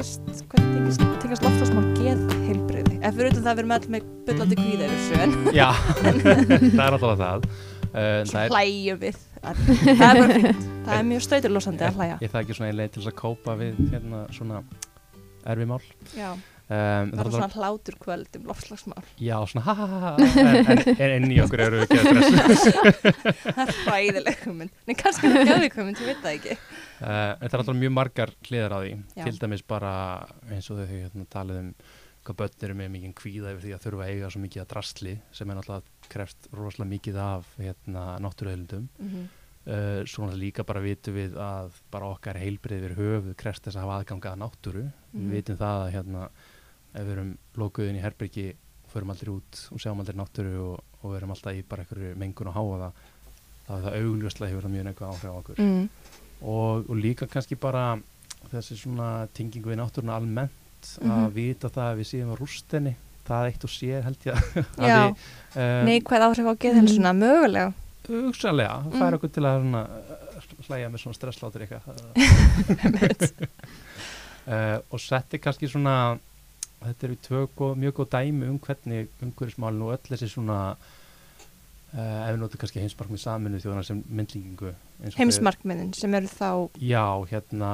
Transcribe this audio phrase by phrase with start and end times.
[0.00, 0.22] tengist,
[0.56, 2.98] tengist, tengist loftslagsmál geð heilbriði?
[3.04, 5.66] Ef fyrir utan það við erum allir með byllandi kvíða yfir en Já,
[6.78, 9.18] það er alltaf það uh, svo hlægjum við.
[9.40, 10.64] Það er bara fínt.
[10.86, 12.16] Það er mjög stöyturlósandi að hlæja.
[12.24, 14.62] Ég það ekki svona einn leið til þess að kópa við hérna svona
[15.50, 15.80] erfi mál
[16.16, 16.30] Já,
[16.70, 19.04] um, það er svona hlátur kvöld um loftslagsmál.
[19.18, 22.30] Já, svona ha ha ha en, en, en inn í okkur eru við ekki að
[22.30, 22.84] stressa
[23.56, 24.76] Það er hræðileg hugmynd.
[24.86, 26.58] Nei, kannski er það gæðvík hugmynd, ég veit það ekki.
[27.00, 29.24] Uh, en það er alltaf mjög margar hliðar á því Já.
[29.26, 29.92] til dæmis bara
[30.52, 31.72] eins og þau hérna, talið um
[32.20, 34.66] hvað börn eru með mikið kvíða yfir því að þurfa að eiga svo mikið að
[34.74, 39.22] drastli sem er náttúrulega krefst rosalega mikið af hérna, náttúruheilundum Mm
[39.64, 43.76] uh, svo náttúrulega líka bara vitum við að bara okkar heilbrið við höfuð krefst þess
[43.80, 45.30] að hafa aðganga að náttúru Mhm.
[45.32, 45.48] við
[46.94, 48.46] ef við erum lokuðin í herbyrgi
[48.92, 52.50] förum aldrei út og sjáum aldrei náttúru og, og erum alltaf í bara einhverju mengun
[52.50, 52.92] og háa það
[53.66, 55.84] þá er það augljóslega hefur það mjög neikvæð áhrif á okkur Mm.
[56.42, 57.84] og, og líka kannski bara
[58.50, 61.10] þessi svona tengingu við náttúruna almennt Mhm.
[61.12, 62.94] að vita það að við séum að rústinni
[63.28, 64.32] það eitt og sér held ég
[64.80, 65.02] að Já.
[65.10, 67.72] um, Neikvæð áhrif á geðhelsuna, mögulega.
[68.08, 69.00] hugsanlega, það Mm.
[69.04, 69.86] fær okkur til að uh,
[70.66, 71.84] hlæja með svona stresslátur eitthvað
[74.48, 76.16] uh, og setti kannski svona
[76.84, 81.98] þetta eru tvö góð, mjög góð dæmi um hvernig umhverfismálinu og öll þessi svona uh,
[81.98, 86.50] ef við notum kannski heimsmarkmið saminu þjóðana sem myndlingingu og Heimsmarkmiðin sem eru þá,
[86.84, 87.70] Já, hérna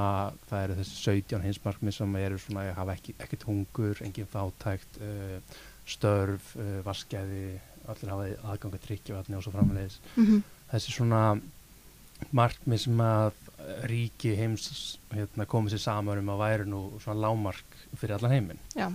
[0.50, 5.00] það eru þessi 17 heimsmarkmið sem eru svona að hafa ekki, ekkert hungur, engin fátækt,
[5.02, 7.48] uh, störf, uh, vaskæði,
[7.86, 10.00] allir hafa aðganga tryggjavatni og svo framvegis.
[10.16, 11.20] mm Þessi svona
[12.34, 13.36] markmið sem að
[13.88, 18.58] ríki heims hérna, komið sér saman um að væri nú svona lámark fyrir allan heiminn
[18.76, 18.90] já,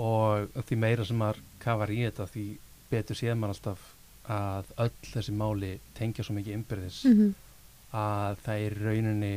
[0.00, 2.44] og því meira sem maður kafar í þetta því
[2.90, 3.84] betur séð maður alltaf
[4.34, 7.34] að öll þessi máli tengja svo mikið innbyrðis Mhm.
[7.94, 9.34] að það er rauninni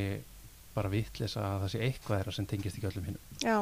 [0.73, 3.57] bara vitleisa að það sé eitthvað þeirra sem tengist ekki öllum hinn já,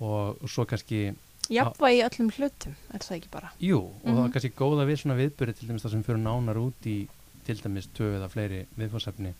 [0.00, 1.14] og, svo kannski,
[1.48, 3.50] jafnvægi í öllum hlutum, er það ekki bara?
[3.60, 4.26] jú, og það Mhm.
[4.26, 7.08] er kannski góða við svona viðbyrði til dæmis það sem fyrir nánar út í
[7.46, 9.32] til dæmis tvö eða fleiri viðfórsefni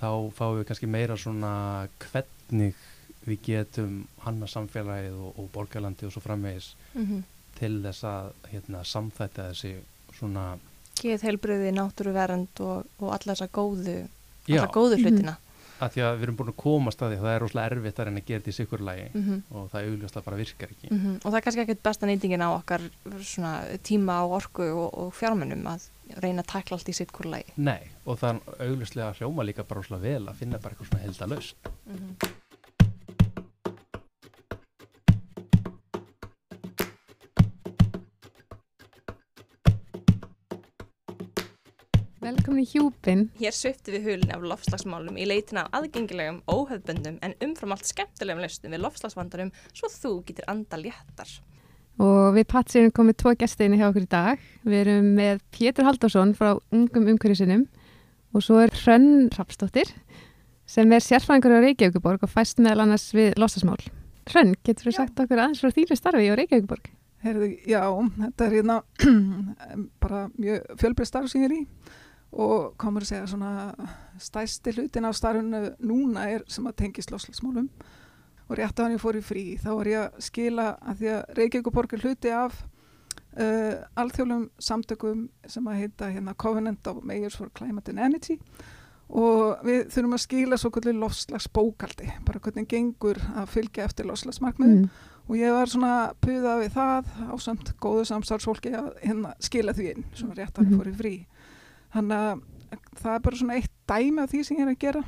[0.00, 1.52] þá fáum við kannski meira svona
[1.98, 2.74] hvernig
[3.26, 7.22] við getum hanna samfélagið og, og borgarlandi og svo framvegis Mm
[7.60, 9.70] til þess að hérna, samþætta þessi
[10.16, 10.44] svona
[11.00, 13.96] Geðheilbriði, náttúruvernd og, og alla þessa góðu,
[14.48, 15.02] já, alla góðu Mhm.
[15.04, 15.34] hlutina.
[15.80, 18.00] Að því að við erum búin að komast að því að það er rosalega erfitt
[18.00, 19.06] að reyna að gera þetta í sikur lagi.
[19.14, 20.90] Mm og það augljóslega bara virkar ekki.
[20.90, 22.84] Og það er kannski ekkert besta nýtingin á okkar
[23.22, 25.88] svona, tíma og orku og, og fjármennum að
[26.20, 27.56] reyna að takla allt í hvort lagi.
[27.56, 31.04] Nei, og það er augljóslega hljóma líka bara rosalega vel að finna bara eitthvað svona
[31.06, 32.38] heldalaust Mm
[42.20, 43.22] Velkomin í hjúpin.
[43.40, 48.42] Hér svifti við hulni af lofslagsmálum í leitina af aðgengilegum, óhefböndum en umfram allt skemmtilegum
[48.44, 51.30] lausnum við lofslagsvandarum svo þú getur anda léttar.
[51.96, 54.42] Og við Patsi erum komið tvo gæsteinu hjá okkur í dag.
[54.68, 57.64] Við erum með Pétur Haldarsson frá Ungum umhverjusinum
[58.36, 59.88] og svo er Hrönn Rapsdóttir
[60.68, 63.80] sem er sérfræðingur á Reykjavíkuborg og fæst meðal annars við losasmál.
[64.28, 66.92] Hrönn, getur þú sagt okkur aðeins frá þínu starfi á Reykjavíkuborg?
[67.24, 67.80] Herðu, já,
[68.20, 68.78] þetta er hérna
[70.04, 71.64] bara mjög fjölbreyð starf sem ég er í
[72.32, 73.74] og komur að segja svona
[74.22, 77.68] stæsti hlutin af starfinu núna er sem að tengist loslagsmálum
[78.50, 81.08] og rétt á hann ég fór í frí þá var ég að skila að því
[81.14, 82.60] að Reykjavíkuborg er hluti af
[83.38, 88.38] uh, alþjóðlum samtökum sem að heita hérna Covenant of Mayors for Climate and Energy
[89.10, 94.84] og við þurfum að skila svo kvöldu loslagsbókaldi, bara hvernig gengur að fylgja eftir loslagsmarkmiðum
[94.84, 94.90] Mm.
[95.30, 99.90] og ég var svona puðað við það á samt góðu samstarfsfólki að hérna skila því
[99.96, 100.64] inn, svona rétt Mhm.
[100.70, 101.26] hann fór í frí
[101.94, 102.42] þannig að
[103.00, 105.04] það er bara svona eitt dæmi af því sem ég er að gera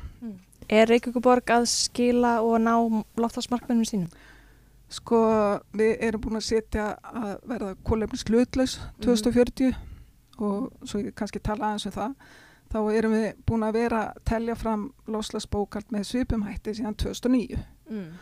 [0.73, 2.73] Er Reykjavíkuborg að skila og ná
[3.19, 4.11] lofslagsmarkmennum sínum?
[4.93, 5.19] sko
[5.73, 9.73] við erum búin að setja að verða kólefnis hlutlaus 2040
[10.37, 12.13] og svo ég kannski tala aðeins um það
[12.73, 17.63] þá erum við búin að vera að telja fram loslasbókald með svipum hætti síðan 2009
[17.89, 18.13] Mm.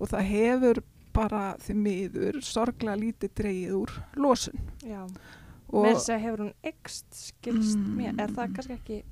[0.00, 0.78] og það hefur
[1.12, 5.02] bara því miður sorglega lítið dreigið úr losun Já.
[5.70, 7.96] Og Með þess að hefur hún ekst skilst Mm.
[7.96, 9.02] mér, er það kannski ekki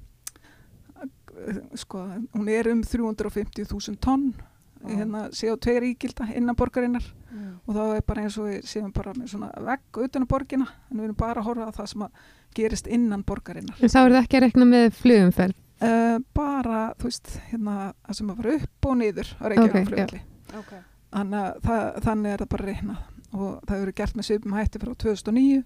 [1.79, 2.01] sko,
[2.35, 4.33] hún er um 350.000 tonn
[4.79, 4.95] Já.
[4.97, 7.03] hérna CO2 ríkilda innan borgarinnar
[7.33, 7.61] mm.
[7.67, 10.67] og þá er bara eins og við séum bara með svona vegg utan á borgina
[10.91, 12.21] en við erum bara að horfa að það sem að
[12.59, 15.57] gerist innan borgarinnar En þá eru það ekki að rekna með flugumferð.
[15.83, 17.75] uh, bara, þú veist, hérna
[18.07, 20.23] það sem að fara upp og niður á Reykjavík Ok, flugvelli
[20.63, 20.81] okay.
[21.13, 24.57] þannig, að það, þannig er það bara reiknað og það hefur verið gert með svipum
[24.59, 25.63] hætti frá 2009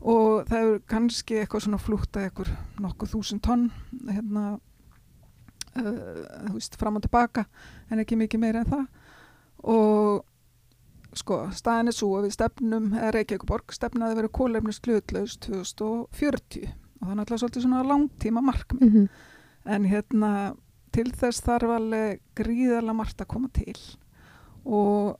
[0.00, 3.66] og það hefur kannski eitthvað svona flúta eitthvað nokkuð þúsund tonn
[4.08, 4.44] hérna
[5.76, 7.44] uh, veist, fram og tilbaka
[7.90, 8.86] en ekki mikið meira en það.
[9.70, 10.24] Og
[11.20, 16.70] sko, staðin er svo að við stefnum, eða Reykjavíkuborg stefnaði að vera kólefnist hlutlaus 2040
[16.70, 18.88] og það er náttúrulega svolítið svona langtíma markmið.
[18.88, 19.08] Mhm.
[19.70, 20.56] en hérna
[20.94, 23.76] til þess þarf alveg gríðarlega margt að koma til.
[24.64, 25.18] Og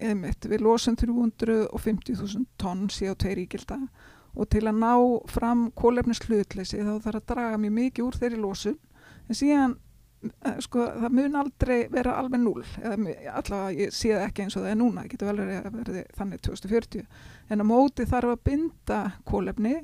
[0.00, 3.78] einmitt, við losum 350.000 tonn CO2 ígilda
[4.34, 4.92] og til að ná
[5.30, 8.78] fram kólefnis hlutleysi þá þarf að draga mjög mikið úr þeirri losun
[9.28, 9.76] en síðan
[10.44, 14.42] eh, sko, það mun aldrei vera alveg null eða mu- allavega ég sé það ekki
[14.46, 17.06] eins og það er núna það getur vel verið að verði þannig 2040
[17.54, 19.00] en á móti þarf að binda
[19.30, 19.76] kólefni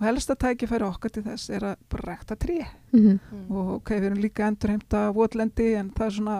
[0.00, 2.60] og helsta tækifæri okkar til þess er að bara rækta tré
[2.90, 3.18] Mhm.
[3.30, 3.50] Mm.
[3.54, 6.38] og ok, við erum líka endurheimta votlendi en það er svona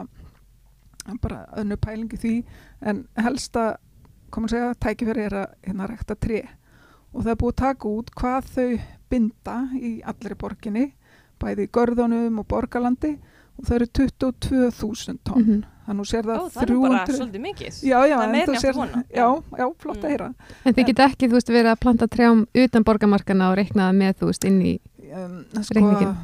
[1.21, 2.35] bara önnu pælingi því
[2.83, 3.77] en helsta,
[4.31, 6.43] komum að segja, tækifæri er að hérna rækta tré
[7.15, 8.81] og það er búið að taka út hvað þau
[9.11, 10.93] binda í allri borginni
[11.41, 13.19] bæði í görðunum og borgarlandi
[13.59, 15.65] og það eru 22.000 tonn Mhm.
[15.87, 17.73] þannig að nú sér Ó, það það er bara 300 svolítið mikið.
[17.83, 20.05] Já, já, Það er sér, já, já, flott Mm.
[20.05, 23.57] að heyra En þið geta ekki, þú veist, verið að planta trjám utan borgarmarkana og
[23.59, 24.81] reiknaða með, þú veist, inn í
[25.13, 26.17] um, sko, Reikninginn.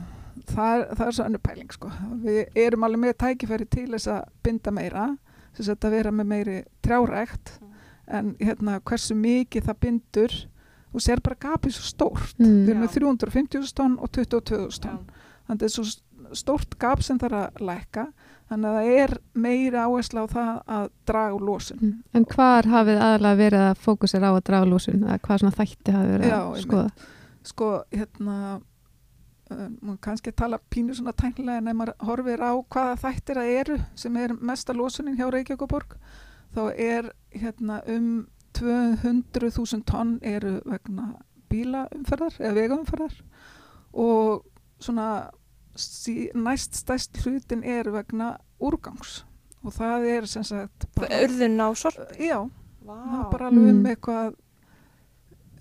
[0.46, 1.90] Það, er- það er svo önnu pæling sko.
[2.24, 5.06] við erum alveg með tækifæri til þess að binda meira
[5.56, 7.72] þess að vera með meiri trjárækt Mm.
[8.18, 10.34] en hérna hversu mikið það bindur
[10.94, 12.66] og sér bara gapið svo stórt Mm.
[12.66, 12.86] við erum Já.
[12.86, 14.90] með 350.000 tonn og 22.000 Já.
[14.90, 15.06] tonn
[15.48, 15.84] þannig að það er svo
[16.34, 18.06] stórt gap sem þarf að lækka
[18.50, 22.02] þannig að það er meiri áhersla á það að draga úr losun Mm.
[22.14, 25.02] En hvar hafið aðalega verið að fókusera á að draga lúsun?
[25.04, 26.90] Eða hvað svona þætti hafið verið Já, að skoða?
[27.42, 28.60] sko, hérna
[29.50, 33.52] uh, maður kannski tala pínu svona tæknilega en ef maður horfir á hvaða þættir það
[33.60, 35.96] eru sem er mesta losunin hjá Reykjavíkuborg
[36.56, 38.26] þá er hérna um
[38.56, 41.10] 200.000 tonn eru vegna
[41.52, 43.16] bílaumferðar eða vegaumferðar
[43.96, 44.46] og
[44.82, 45.08] svona
[45.76, 49.22] sí, næst stæst hlutin er vegna úrgangs
[49.66, 51.98] og það er sem sagt Urðun á sorp.
[52.18, 52.38] já,
[52.86, 52.96] Vá.
[52.96, 53.86] það er bara alveg um Mm.
[53.92, 54.34] eitthvað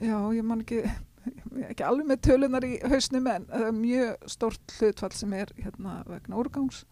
[0.02, 0.82] já, ég man ekki
[1.70, 6.02] ekki alveg með tölunar í hausnum en það er mjög stórt hlutfall sem er hérna
[6.10, 6.84] vegna úrgangs.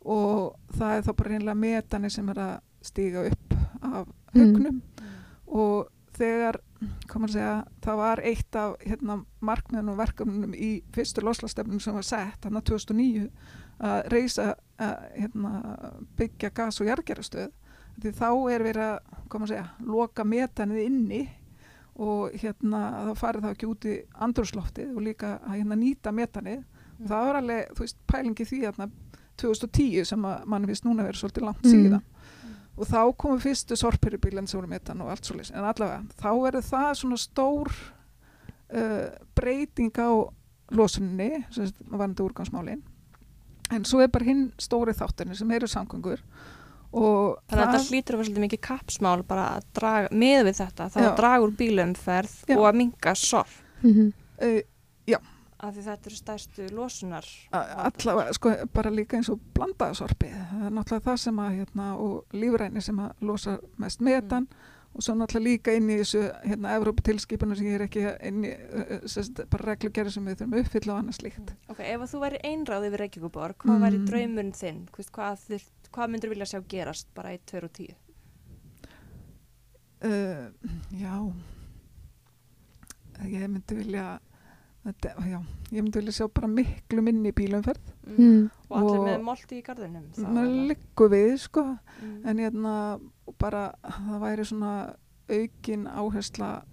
[0.00, 4.40] Og það er þá bara reynilega metani sem er að stíga upp af Mm.
[4.40, 4.82] hugnum
[5.50, 6.60] og þegar
[7.26, 12.06] að segja, það var eitt af hérna, markmiðunum og verkefnunum í fyrstu loslastefnum sem var
[12.06, 13.26] sett hann 2009
[13.80, 14.46] að reysa
[14.78, 15.52] að hérna,
[16.16, 17.50] byggja gas og jargerastöð
[18.00, 18.98] því þá er verið að
[19.34, 21.20] að segja, loka metanið inni
[21.96, 23.94] og hérna þá farið það ekki út í
[24.26, 26.62] andrúsloftið og líka að hérna nýta metanið.
[27.00, 27.06] Mm.
[27.08, 28.90] það var alveg, þú veist, pælingi því hérna
[29.40, 31.70] 2010 sem að mann finnst núna verið svolítið langt Mm.
[31.72, 32.02] síðan.
[32.76, 36.62] Og þá komu fyrstu sorpirubílinn sem voru metan og allt svolítið, en allavega þá verður
[36.68, 37.72] það svona stór
[38.74, 40.10] uh, breyting á
[40.70, 42.82] losuninni, sem varandi úrgangsmálin.
[43.70, 46.20] En svo er bara hinn stóri þáttinni sem eru samgöngur.
[46.20, 46.59] og
[46.90, 50.88] Þannig að þetta hlýtur að vera svolítið mikið kappsmál bara að draga, með við þetta,
[50.90, 51.06] þá Já.
[51.10, 52.56] að draga úr bílumferð Já.
[52.58, 53.54] og að minga sorp.
[53.82, 54.12] Mhm.
[54.42, 54.60] uh,
[55.60, 57.26] Af því þetta eru stærstu losunar.
[57.52, 62.24] allavega, sko, bara líka eins og blandaðsorpið, það er náttúrulega það sem að hérna, og
[62.32, 64.46] lífræni sem að losa mest metan
[64.96, 68.54] og svo náttúrulega líka inn í þessu hérna Evróputilskipinu sem ég er ekki inn í
[68.56, 71.52] uh, sest, bara reglugerði sem við þurfum uppfylla og annað slíkt.
[71.68, 74.06] Ok, ef að þú væri einráð yfir Reykjavíkuborg, hvað væri Mm.
[74.08, 74.80] draumurinn þinn?
[74.96, 77.94] Hvist, hvað, þyrt, hvað myndur vilja sjá gerast bara í 2 og 10?
[80.00, 80.48] Uh,
[80.96, 81.12] já,
[83.28, 84.04] ég myndi vilja
[84.86, 85.40] þetta, já,
[85.76, 87.80] ég myndi vilja sjá bara miklu minni bílumferð,
[88.10, 88.48] Mm.
[88.70, 90.06] Og allir með molti í garðinum?
[90.16, 91.62] þá, maður liggur við sko,
[92.02, 92.26] Mm.
[92.26, 93.00] en hérna
[93.38, 94.94] bara það væri svona
[95.30, 96.64] aukin áhersla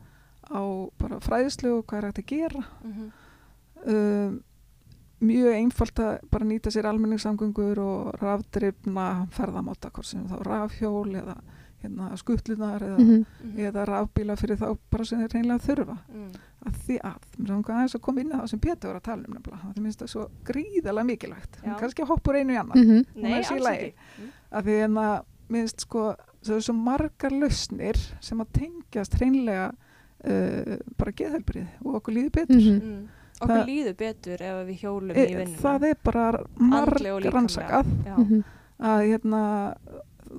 [0.50, 0.62] á
[0.98, 3.12] bara fræðslu og hvað er hægt að gera Mhm.
[3.86, 4.44] um,
[5.22, 11.38] mjög einfalt að bara nýta sér almenningssamgöngur og rafdrifna ferðamáta hvort sem þá rafhjól eða
[11.84, 13.26] hérna, skuttlunar eða, Mhm.
[13.44, 13.58] Mhm.
[13.68, 16.32] eða rafbíla fyrir þá bara sem þeir reynilega þurfa Mm.
[16.66, 19.04] að því að, mér langar aðeins að koma inn á það sem Pétur var að
[19.04, 22.60] tala um nefnilega, það minnst það svo gríðalega mikilvægt, kannski að hoppa úr einu í
[22.60, 23.06] annan.
[23.16, 23.94] Nei, er sér í alls ekki.
[24.20, 24.30] Mm.
[24.52, 29.74] að því en að minnst sko það eru svo margar lausnir sem að tengjast hreinlega
[30.26, 33.08] uh, bara geðhelbrið og okkur líður betur Mhm.
[33.38, 33.44] Mm.
[33.46, 35.58] Okkur Það- líður betur ef við hjólum e, í vinnuna.
[35.62, 38.16] það er bara marg rannsakað Já.
[38.18, 38.44] Mhm.
[38.82, 39.42] að hérna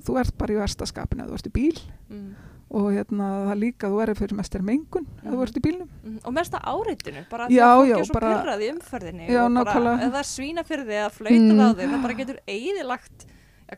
[0.05, 1.79] þú ert bara í versta skapinu að þú ert í bíl
[2.09, 2.35] Mm.
[2.71, 5.41] og hérna það líka þú erður fyrir mestir mengun ef þú Mhm.
[5.47, 6.19] ert í bílnum Mm.
[6.25, 9.27] Og mesta áreitinu, bara Já, því að fólk já, er svo bara- pyrrað í umferðinni
[9.29, 10.01] Já, og bara, nákvæmlega.
[10.03, 11.59] ef það svína fyrir þig að flauta Mm.
[11.59, 13.25] á þig, það bara getur eigðilagt,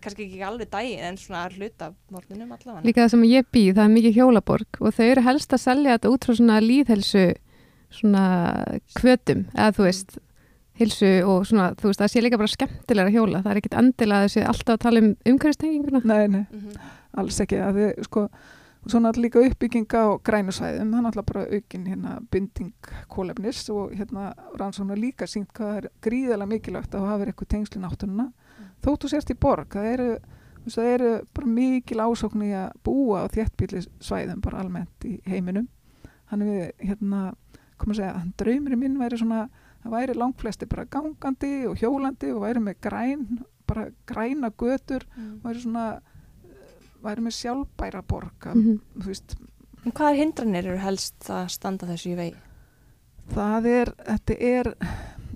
[0.01, 2.83] kannski ekki alveg daginn en svona hluta morgunum allavega.
[2.83, 5.97] Líka það sem ég býð, það er mikið hjólaborg og þau eru helst að selja
[5.97, 7.35] þetta út frá svona líðhelsu
[7.91, 8.25] svona
[8.97, 10.17] kvötum, eða þú veist
[10.81, 13.77] hilsu og svona, þú veist, það sé líka bara skemmtilega að hjóla, það er ekkit
[13.81, 16.01] endilega þessi alltaf að tala um umhverfistenginguna.
[16.05, 16.73] Nei, nei, Mhm.
[17.21, 17.59] alls ekki.
[17.61, 18.23] Að þið, sko,
[18.87, 22.73] svona líka uppbygginga á grænusvæðum, hann alltaf bara aukin hérna binding
[23.09, 28.31] kólefnis og hérna rannsóknar líka sínt hvað er gríðarlega mikilvægt að hafa eitthvað tengsli náttúruna.
[28.81, 30.17] Þóttu sérst í borg, það eru
[30.69, 35.67] það eru bara mikil ásókn í að búa á þéttbíli svæðum bara almennt í heiminum.
[36.27, 37.33] Hann við hérna,
[37.81, 39.41] koma að segja, hann draumurinn minn væri svona,
[39.83, 43.25] það væri langflesti bara gangandi og hjólandi og væri með græn,
[43.67, 45.39] bara græna götur Mm.
[45.43, 49.35] væri svona eh, væri með sjálfbæra borga Mm þú veist,
[49.85, 52.35] En hvaða hindranir eru helst að standa þessu í vegi?
[53.33, 54.67] það er þetta er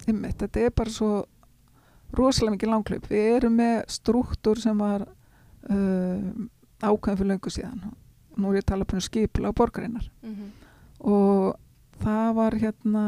[0.08, 1.26] einmitt, þetta er bara svo
[2.14, 6.20] rosalega mikið langklaup við erum með struktúr sem var uh,
[6.86, 7.82] ákveðin fyrir löngu síðan
[8.38, 10.52] nú er ég að tala um skipla á borgarinnar Mhm.
[11.00, 11.56] og
[12.04, 13.04] það var hérna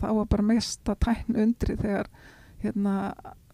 [0.00, 2.10] það var bara mesta tækn undri þegar
[2.62, 2.96] hérna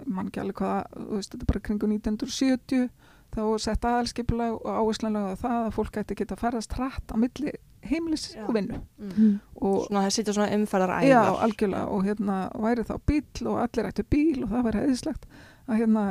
[0.07, 2.89] mann ekki alveg hvað, þú veist, þetta er bara kringu 1970
[3.35, 7.13] þá var sett aðalskipulag og áherslanlega það að fólk ætti að geta að ferðast hratt
[7.13, 7.53] á milli
[7.89, 8.45] heimilis Já.
[8.49, 9.39] og vinnu Mm.
[9.63, 13.89] og Svona það sitja svona umferðar já, algjörlega og hérna væri þá bíl og allir
[13.89, 15.27] ættu bíl og það væri heiðislegt
[15.69, 16.03] að hérna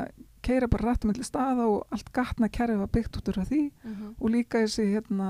[0.48, 4.16] keira bara rætt milli staða og allt gatna kerfi var byggt út úr því Mhm.
[4.20, 5.30] og líka þessi hérna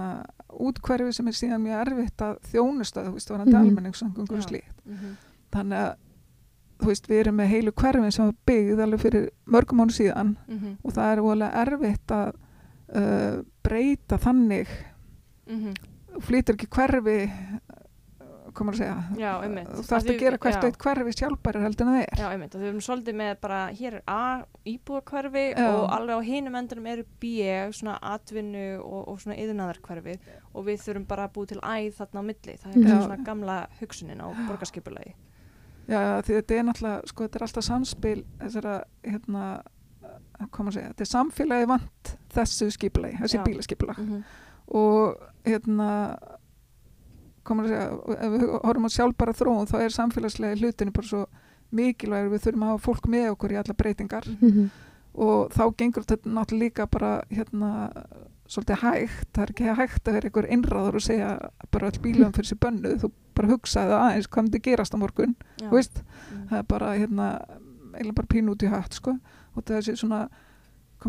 [0.49, 3.47] útkverfi sem er síðan mjög erfitt að þjónusta þú veist, mm Mhm.
[3.47, 3.59] -hmm.
[3.61, 4.47] almenningssangungur og Já.
[4.49, 5.17] slíkt Mhm.
[5.51, 5.95] þannig að
[6.79, 10.35] þú veist, við erum með heilu hverfin sem var byggð alveg fyrir mörgum mánu síðan
[10.47, 10.77] Mhm.
[10.83, 12.33] og það er voðalega erfitt að
[12.95, 14.67] uh, breyta þannig
[15.49, 15.73] Mhm.
[16.21, 17.31] flytur ekki hverfi
[18.57, 21.93] komur að segja Já, þú þarfst Að að gera hvert eitt hverfi sjálfbærir heldur en
[21.93, 24.23] það er Já, einmitt, og við erum svolítið með bara, hér er A,
[24.73, 25.67] íbúðakverfi Já.
[25.67, 27.31] og alveg á hinum endurum eru B,
[27.77, 30.17] svona atvinnu og, og svona yðnaðarkverfi
[30.53, 32.57] og við þurfum bara að búið til æð þarna á milli.
[32.63, 32.97] Það er Já.
[33.05, 35.15] svona gamla hugsunin á borgarskipulagi.
[35.87, 38.73] Já, því þetta er náttúrulega, sko, þetta er alltaf samspil þessara,
[39.07, 39.43] hérna,
[40.49, 43.43] hvað maður segja, þetta er samfélagi vant þessu skipulagi, þessi Já.
[43.45, 44.23] bílaskipulag Mm -hmm.
[44.67, 46.17] og hérna,
[47.67, 47.87] segja,
[48.17, 51.25] ef við horfum á sjálfbara þróun þá er samfélagslega hlutinu bara svo
[51.71, 54.27] mikilvægur, við þurfum að hafa fólk með okkur í alla breytingar.
[54.41, 54.69] Mhm.
[55.17, 57.91] og þá gengur þetta náttúrulega líka bara, hérna,
[58.47, 61.29] svolítið hægt, það er ekki hægt að vera einhver innráður og segja
[61.71, 65.35] bara all bílum fyrir sér bönnuð, þú bara hugsaði aðeins hvað myndi gerast á morgun,
[65.57, 66.47] þú veist, Mm.
[66.51, 67.27] það er bara hérna
[67.97, 69.17] eiginlega bara pínu út í hatt sko.
[69.55, 70.29] Og það er þessi svona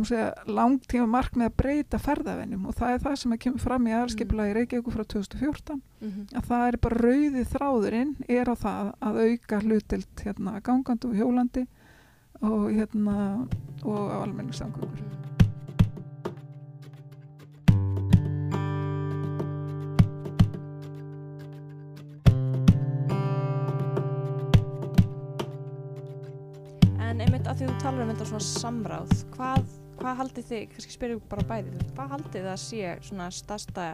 [0.05, 3.95] segja, langtíma markmið að breyta ferðavennum og það er það sem að kemur fram í
[3.97, 6.27] aðalskipulagi Reykjavík frá 2014 Mhm.
[6.39, 11.15] að það er bara rauði þráðurinn er á það að auka hlutild hérna gangandi og
[11.19, 11.67] hjólandi
[12.43, 13.49] og hérna
[13.83, 14.19] og á
[27.59, 31.45] að því þú talar um þetta svona samráð, hvað, hvað haldið þið, kannski spyrjum bara
[31.49, 33.87] bæði, þú hvað haldið þið að sé svona stærsta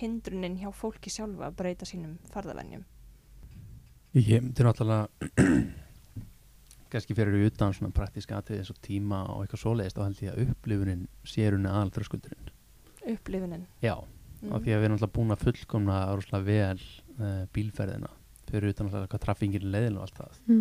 [0.00, 2.82] hindrunin hjá fólki sjálfa að breyta sínum ferðavennjum?
[4.18, 5.28] Ég myndi náttúrulega
[6.90, 10.32] kannski fyrir utan svona praktíska atrið eins og tíma og eitthvað svoleiðist þá held ég
[10.34, 12.50] að upplifunin sérunni aðal þröskuldurinn.
[13.14, 13.68] Upplifunin.
[13.84, 13.94] Já,
[14.38, 14.52] Mm.
[14.54, 16.82] af því að við erum náttúrulega búin að fullkomna rosalega vel
[17.18, 18.10] uh, bílferðina
[18.46, 20.36] fyrir utan náttúrulega hvað traffingin leiðin og allt það.
[20.46, 20.60] Mm.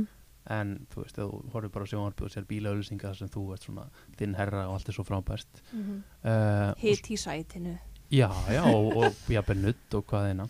[0.50, 3.90] En þú veist, þú horfir bara á sjónvarpið og sér bílaauðlýsingar sem þú ert svona
[4.18, 5.62] þinn herra og allt er svo frábært.
[5.74, 6.00] Mm -hmm.
[6.24, 7.78] Uh, og Hitt í sætinu.
[8.12, 10.46] Já, já, og, jafnvel nutt og hvað eina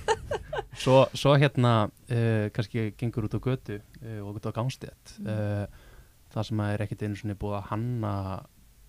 [0.82, 5.26] svo, svo hérna uh, kannski gengur út á götu uh, og út á gánstétt Mm.
[5.26, 5.66] uh,
[6.30, 8.12] það sem er ekkit einu svona búið að hanna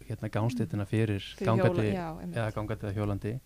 [0.07, 1.93] hérna gánstéttina fyrir, Fyrir
[2.35, 3.39] eða gangandi eða hjólandi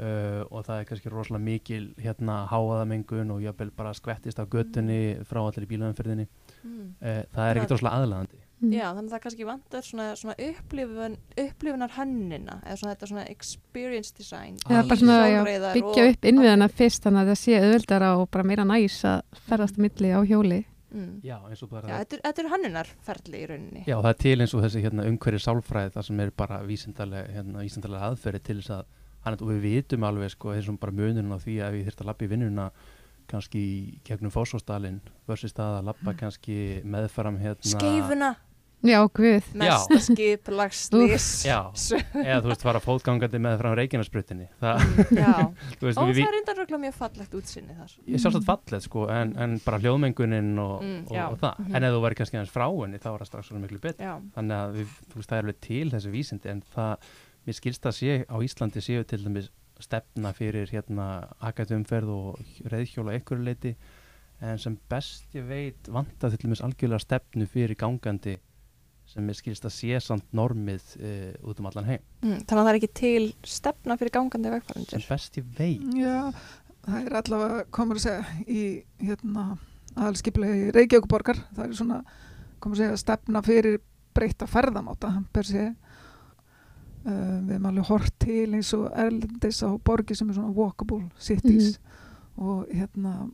[0.00, 5.20] uh, og það er kannski rosalega mikil hérna háaðamengun og jafnvel bara skvettist á götunni
[5.28, 6.28] frá allir í bílaðanferðinni
[6.60, 6.94] Mm.
[7.00, 8.74] uh, það er Það- rosalega aðlaðandi Mm.
[8.76, 13.22] Já, þannig að það kannski vantar svona, svona upplifun, upplifunar hönnina eða svona þetta svona
[13.32, 15.38] experience design Já, bara svona, já,
[15.72, 19.80] byggja upp innviðana fyrst þannig að það sé auðveldara og bara meira næs að ferðast
[19.80, 20.60] á milli á hjóli.
[20.92, 21.20] Mm.
[21.24, 23.84] Já, eins og bara Já, þetta er, þetta er hönnunarferli í rauninni.
[23.86, 27.32] Já, það er til eins og þessi hérna, umhverju sálfræði það sem er bara vísindalega,
[27.32, 27.64] hérna,
[28.10, 28.84] aðferði til þess að
[29.24, 32.04] hann, og við vitum alveg sko, þessum bara munurinn á því að ef ég þyrfti
[32.04, 32.70] að labba í vinnuna
[33.30, 38.30] kannski í gegnum fósfóstalinn versus það að labba kannski meðfram hérna Skeifuna,
[38.82, 39.44] Já, guð.
[39.60, 41.24] mesta skipulagslýs.
[41.44, 41.58] Já,
[42.16, 44.82] eða þú veist fara fótgangandi meðfram Reykjanesbrutinni það,
[45.14, 45.34] Já,
[45.84, 47.94] veist, og við, það er reyndar röglega mjög fallegt útsinni þar.
[48.08, 51.74] ég er sjálfsagt fallið sko, en, en bara hljóðmengunin og, Mm, og, og það, Mhm.
[51.76, 54.06] en ef þú væri kannski aðeins frá henni þá er það strax svona miklu betur
[54.06, 57.10] Já, þannig að við, þú veist, það er alveg til þessi vísindi en það,
[57.50, 61.06] mér skilst að sé á Íslandi séu til dæmis stefna fyrir hérna
[61.40, 63.74] akatumferð og reyðhjóla einhverju leiti
[64.40, 68.36] en sem best ég veit vanta til dæmis algjörlega stefnu fyrir gangandi
[69.10, 72.66] sem er skilst að sé samt normið uh, út um allan heim Mm, þannig að
[72.66, 75.06] það er ekki til stefna fyrir gangandi sem vegfærandur.
[75.08, 76.16] best ég veit Já,
[76.84, 78.64] það er allavega, komur að segja, í
[79.00, 79.44] hérna,
[79.96, 82.00] aðalskiplega í Reykjavíkuborgar, það er svona,
[82.60, 83.80] komur að segja, stefna fyrir
[84.14, 85.64] breyta ferðamáta, per se.
[87.00, 91.06] Uh, við hefum alveg hort til eins og erlendis á borgi sem er svona walkable
[91.18, 91.78] cities.
[92.36, 93.30] Og hérna,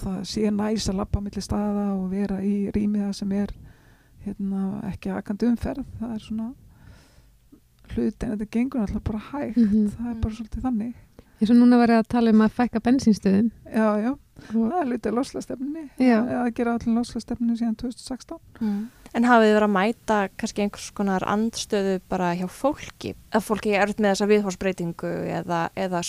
[0.00, 3.52] það sé næs að lappa millir staða og vera í rýmiða sem er
[4.24, 6.48] hérna, ekki akandi umferð, það er svona
[7.92, 9.88] hluti en þetta gengur alltaf bara hægt, Mhm.
[9.96, 10.94] það er bara svolítið þannig.
[11.42, 14.86] eins og núna ég að tala um að fækka bensinstöðum Já, já, og, það er
[14.92, 18.86] lítið loslastefninni já, að gera allir loslastefninni síðan 2016 Mm.
[19.12, 23.12] En hafið verið að mæta kannski einhvers konar andstöðu bara hjá fólki?
[23.32, 26.00] Að fólki er auðvitað með þessa viðhórsbreytingu eða, eða,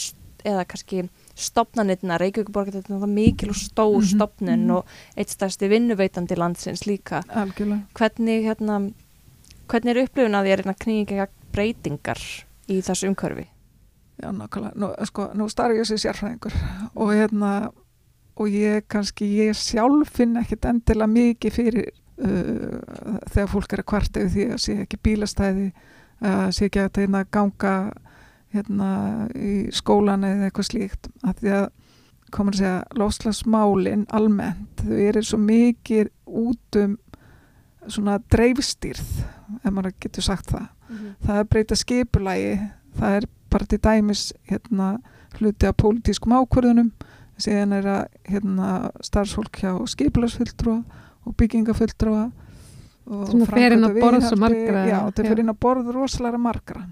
[0.47, 1.01] eða kannski
[1.35, 4.71] stopnanirna, Reykjavíkuborg þetta er mikil og stór Mhm, stopnun mhm.
[4.77, 4.85] og
[5.17, 7.23] eitt stærsti vinnuveitandi landsins líka.
[7.27, 8.79] algjörlega Hvernig, hérna,
[9.67, 12.21] hvernig er upplifun að því að knýja breytingar
[12.69, 13.47] í þessu umhverfi?
[14.21, 16.53] Já, nákvæmlega, nú, sko, nú starf ég sér sérfræðingur
[16.95, 17.71] og hérna
[18.37, 21.91] og ég kannski, ég sjálf finn ekkit endilega mikið fyrir
[22.23, 25.69] þegar fólk er að kvarta yfir því að sé ekki bílastæði
[26.23, 27.75] að sé ekki að hérna ganga
[28.53, 28.89] hérna
[29.35, 31.09] í skólan eða eitthvað slíkt.
[31.25, 31.65] Að því að
[32.33, 36.95] komur að segja lofslagsmálin almennt, þau eru svo mikið út um
[37.91, 39.09] svona dreifstýrð,
[39.59, 40.69] ef maður getur sagt það.
[41.25, 42.53] Það er breyta skipulagi
[42.97, 44.97] það er bara til dæmis hérna,
[45.37, 46.91] hluti af pólitískum ákvörðunum
[47.41, 48.69] síðan er að hérna,
[49.01, 50.83] starfsfólk hjá skipulagsfulltrúa
[51.23, 52.23] og byggingafulltrúa
[53.03, 56.39] og Svona fer inn á borð svo margra, já, það fer inn á borð rosalega
[56.39, 56.85] margra.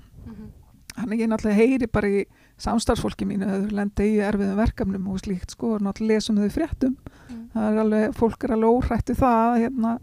[0.92, 2.24] Þannig ég náttúrulega heyri bara í
[2.62, 6.50] samstarfsfólki mínu að þau lenda í erfiðum verkefnum og slíkt sko og náttúrulega lesum þau
[6.52, 6.98] fréttum.
[7.54, 9.94] Það er alveg, fólk er alveg óhrættu það að hérna,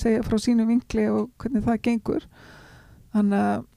[0.00, 2.26] segja frá sínu vinkli og hvernig það gengur.
[3.12, 3.68] Þannig að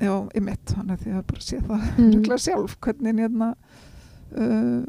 [0.00, 2.10] já, ég mitt, þannig að því að bara sé það Mm.
[2.10, 2.38] mm.
[2.40, 3.48] sjálf, hvernig hérna
[4.36, 4.82] uh,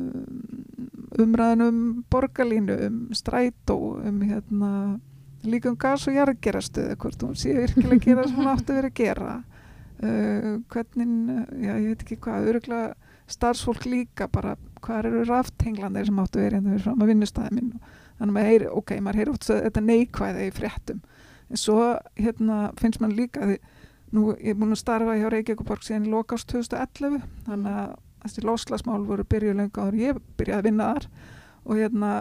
[1.19, 1.79] umræðin um
[2.11, 4.71] borgarlínu um strætó, um hérna
[5.43, 8.91] líka um gas og jarðgerastöðu hvort hún sé virkilega að gera sem hún átti vera
[8.91, 9.37] að gera.
[10.01, 11.09] Uh, hvernig,
[11.61, 12.93] já, ég veit ekki hvað öruglega
[13.31, 17.73] starfsfólk líka bara hvað eru raftenglandir sem áttu verið hérna fyrir fram að vinnustæði minn?
[18.17, 21.03] Þannig að maður heyri, ok, maður heyri svo þetta neikvæði í fréttum.
[21.51, 21.77] En svo
[22.17, 23.59] hérna finnst mann líka því
[24.15, 27.93] nú ég er búin að starfa hjá Reykjavíkuborg síðan í lokast 2011 þannig að
[28.25, 31.07] þessi loslasmál voru áður en ég byrjaði að vinna þar.
[31.65, 32.11] Og hérna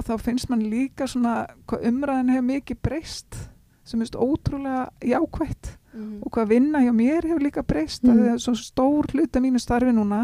[0.00, 3.36] og þá finnst mann líka svona hvað umræðin hefur mikið breyst
[3.84, 5.76] sem er ótrúlega jákvætt.
[6.22, 8.10] Og hvað vinna hjá mér hefur líka breyst mm.
[8.12, 10.20] Að það er svo stór hluta mínu starfi núna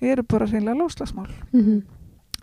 [0.00, 1.82] eru bara hreinlega loslasmál Mhm.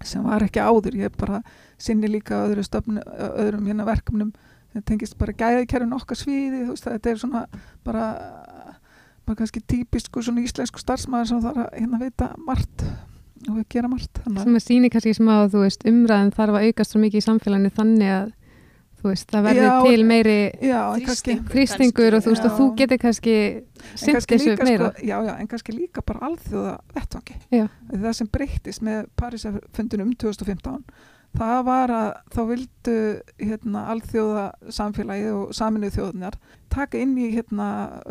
[0.03, 1.41] sem var ekki áður, ég bara
[1.79, 4.33] sinni líka öðru stofn, öðrum hérna verkefnum.
[4.73, 7.45] Sem tengist bara gæðikerfin okkar sviði, veist, þetta er svona
[7.83, 8.03] bara,
[9.25, 12.85] bara kannski típisku svona íslensku starfsmæður sem þarf að hérna vita margt
[13.49, 16.67] og gera margt þannig sem að síni kannski smá að þú veist umræðin þarf að
[16.69, 18.33] aukast svo mikið í samfélaginu þannig að
[19.05, 22.15] þú veist það verður til meiri Já, kannski, þrýstingur.
[22.17, 22.57] Og þú veist og Já.
[22.57, 23.35] þú getur kannski
[24.01, 24.87] kannski þessu líka meira.
[24.89, 27.35] sko, já, já, en kannski líka bara alþjóða vettvangi
[27.91, 30.79] það sem breyttist með Parísafundunum 2015
[31.35, 32.95] það var að þá vildu
[33.41, 36.37] hérna, alþjóða samfélagi og saminuð þjóðunar
[36.69, 38.01] taka inn í hérna,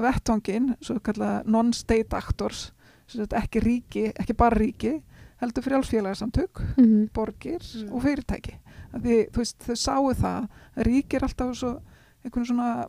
[1.02, 2.72] kalla non-state actors
[3.06, 5.02] sem sagt ekki ríki, ekki bara ríki
[5.42, 7.08] heldur frjálfsfélagsamtök Mhm.
[7.12, 7.92] borgir Mm.
[7.92, 8.54] og fyrirtæki
[8.94, 11.80] því þú veist þau sáu það að ríki er alltaf svo
[12.24, 12.86] einhvern svona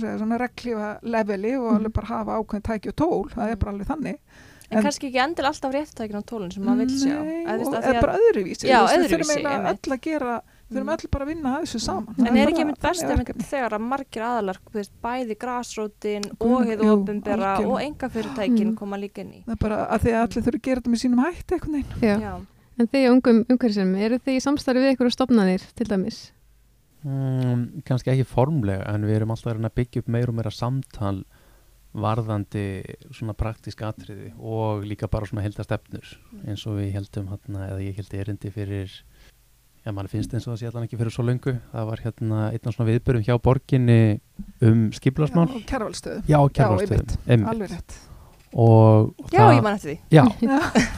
[0.00, 1.76] segja, svona reglífa leveli og Mhm.
[1.80, 4.18] alveg bara hafa ákveðin tæki og tól það er bara alveg þannig
[4.70, 7.16] En, En- kannski ekki endil alltaf réttækin á tólinn sem maður vil sjá.
[7.18, 10.34] Nei, og að eða því að- bara öðruvísi Já, öðruvísi, þurfum eiginlega öll að gera
[10.70, 10.94] við þurfum Mm.
[10.94, 13.02] öll bara að vinna að þessu saman En Það er ekki einmitt best
[13.50, 14.58] þegar að margir aðalar,
[15.02, 18.76] bæði grásrótin og jú, ofinbera og enga fyrirtækin Mm.
[18.76, 19.44] koma líka inn í.
[19.44, 21.60] það er bara að því að allir þurfum að gera þetta með sínum hætti
[22.00, 22.16] Já.
[22.20, 22.34] Já.
[22.78, 26.30] en þið ungum umhverfisum, eru þið í samstarfi við ykkur stofnanir til dæmis
[27.04, 31.24] mm, kannski ekki formlega en við erum alltaf að byggja upp meira og meira samtal
[31.94, 32.64] varðandi
[33.10, 36.06] svona praktísk atriði og líka bara svona heldastefnur
[36.46, 38.92] eins og við heldum hérna eða ég held erindi fyrir
[39.80, 41.56] já mann finnst eins og það sé allan ekki fyrir svo löngu.
[41.72, 44.20] Það var hérna einn af svona viðbörum hjá borginni
[44.60, 45.66] um skiplasmál já,
[46.28, 47.48] Já, kjærvarstöðum einmitt.
[47.48, 47.98] alveg rétt
[48.50, 49.98] og, Já, það, ég man eftir því.
[50.10, 50.24] já,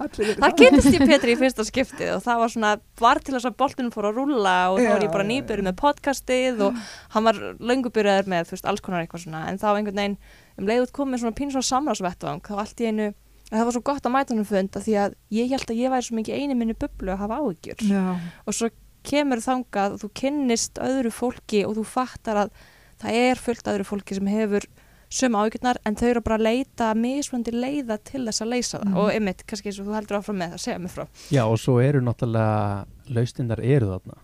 [0.00, 3.48] verið Það getist ég Petri í fyrsta skiptið og það var svona, var til þess
[3.48, 6.62] að boltunum fór að rúlla og þá var ég bara Já, já, nýbyrjuð með podcastið
[6.66, 6.78] og
[7.14, 9.42] hann var löngubyrjaður með, þú veist, alls konar eitthvað svona.
[9.48, 10.18] En þá einhvern veginn
[10.60, 13.08] um leiðut komið svona pínu svona samráðsvettvang þá allt í einu
[13.50, 15.94] það var svo gott að mæta hann fund að því að ég held að ég
[15.94, 17.86] væri svo mikið eini minni bublu að hafa áhyggjur.
[17.90, 18.04] Já,
[18.46, 18.70] og svo
[19.10, 22.52] kemur þangað og þú kynnist öðru fólki og þú fattar að
[23.00, 24.66] það er fullt öðru fólki sem hefur
[25.10, 28.84] sömu áhyggjurnar en þau eru bara að leita mismöndi leiða til þess að leysa það
[28.90, 28.96] Mhm.
[28.96, 31.58] og einmitt, kannski eins og þú heldur áfram með það, segja mig frá Já, og
[31.58, 34.18] svo eru náttúrulega laustindar eru þarna.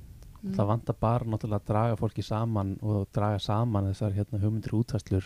[0.44, 0.54] Mm.
[0.54, 5.24] Það vantar bara náttúrulega að draga fólki saman og draga saman þessar hérna, hugmyndir útfæslur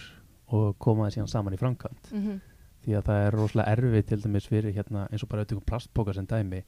[0.53, 2.13] og koma það síðan saman í framkvæmt.
[2.13, 2.41] mm -hmm.
[2.87, 6.15] Því að það er rosalega erfitt til dæmis fyrir hérna, eins og bara auðvitað plastbókar
[6.15, 6.63] sem dæmi.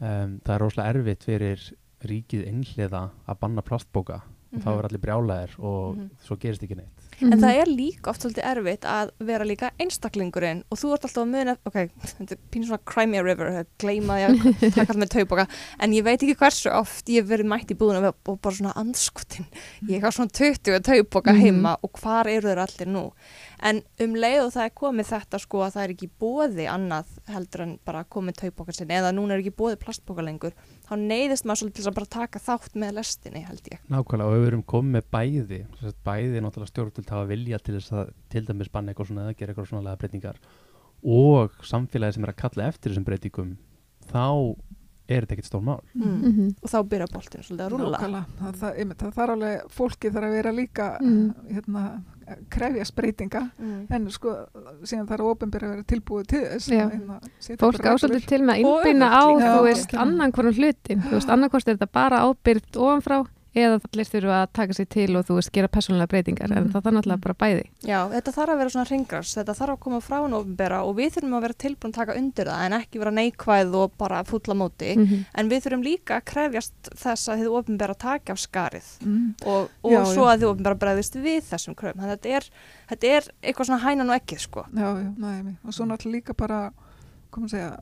[0.00, 1.72] Um, það er rosalega erfitt fyrir
[2.04, 4.22] ríkið einhliða að banna plastbóka
[4.54, 6.10] og þá er allir brjálæðir og Mhm.
[6.24, 7.01] svo gerist ekki neitt.
[7.22, 11.22] En það er líka oft svolítið erfitt að vera líka einstaklingurinn og þú ert alltaf
[11.22, 11.78] að muna, ok,
[12.18, 13.94] þetta er pínu svona Crimea River, því
[14.26, 14.42] að
[14.76, 15.46] taka það með tauboka,
[15.78, 18.74] en ég veit ekki hversu oft ég hef verið mætt í búðuna og bara svona
[18.82, 19.46] anskutin,
[19.88, 21.40] ég hafa svona 20 tauboka Mhm.
[21.44, 23.04] heima og hvar eru þeir allir nú?
[23.62, 27.12] En um leið og það er komið þetta sko að það er ekki bóði annað
[27.30, 30.56] heldur en bara komið tauboka sinni eða núna er ekki bóði plastboka lengur,
[30.88, 33.78] þá neyðist maður svolítið til að bara taka þátt með lestinni held ég.
[33.92, 37.76] Nákvæmlega og við erum komið með bæði sem sagt, bæði náttúrulega stjórnvöld hafa vilja til
[37.78, 40.42] þess að til dæmis banna eitthvað svona eða gera eitthvað svona lega breytingar
[41.02, 43.54] og samfélagi sem er að kalla eftir þessum breytingum
[44.10, 44.26] þá
[45.12, 46.22] er þetta ekkert stór mál Mm.
[46.22, 46.44] Mhm.
[46.62, 48.26] Og þá byrja boltinu svolítið að nákvæmlega.
[48.38, 51.34] Það, það, einmitt, það þarf alveg, fólki þarf að vera líka Mm.
[51.52, 51.82] hérna,
[52.50, 53.86] krefjast breytinga Mm.
[53.90, 54.34] en sko
[54.82, 57.20] síðan þarf ofinbyrja að vera tilbúið til þess hérna,
[57.58, 61.02] Fólk ásöldur til með að innbyrna á, þú veist, annan hvernig hlutin.
[61.02, 65.16] Þú veist, annarkost er þetta bara ábyrgt ofanfrá eða allir þurfa að taka sér til
[65.16, 66.50] og þú veist, gera persónulega breytingar.
[66.50, 66.72] En Mhm.
[66.72, 67.64] það þarf náttúrulega bara bæði.
[67.84, 70.96] Já, þetta þarf að vera svona ringras, þetta þarf að koma frá hún ofinbera og
[70.96, 74.22] við þurfum að vera tilbúin að taka undir það en ekki vera neikvæð og bara
[74.24, 74.96] fulla móti.
[74.96, 75.24] Mhm.
[75.34, 79.34] En við þurfum líka að krefjast þess að þið ofinbera taki af skarið mm.
[79.46, 80.32] og, og Já, svo já.
[80.32, 82.00] að þið ofinbera bregðist við þessum kröfum.
[82.00, 82.44] Þannig að þetta er,
[82.88, 84.64] þetta er eitthvað svona hænan og ekkið sko.
[84.72, 85.56] já, já, næmi.
[85.66, 86.72] og svo náttúrulega líka bara
[87.30, 87.76] komum að segja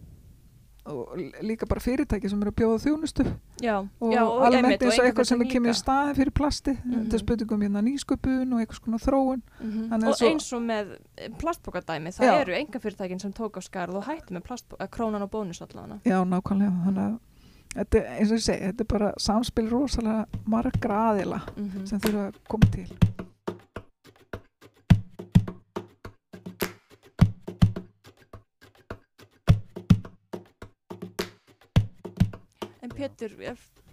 [1.45, 3.25] líka bara fyrirtæki sem eru að bjóða þjónustu
[3.63, 5.81] Já, og já, almennt eins og eitthvað sem er kemur í líka.
[5.83, 7.05] staðin fyrir plasti Mhm.
[7.05, 9.89] þetta er spurningum hérna nýsköpun og eitthvað svona þróun Mhm.
[9.91, 10.97] Þannig að Og svo- eins og með
[11.39, 12.41] plastbókadæmi, það Já.
[12.41, 16.01] eru enga fyrirtækin sem tók á skarð og hætti með plastbóka, krónan og bónus allavega.
[16.05, 17.19] já, nákvæmlega þannig að
[17.77, 22.29] þetta, eins og ég segi, þetta er bara samspil rosalega margra aðila Mm sem þurfa
[22.29, 22.87] að koma til
[33.01, 33.33] Pétur,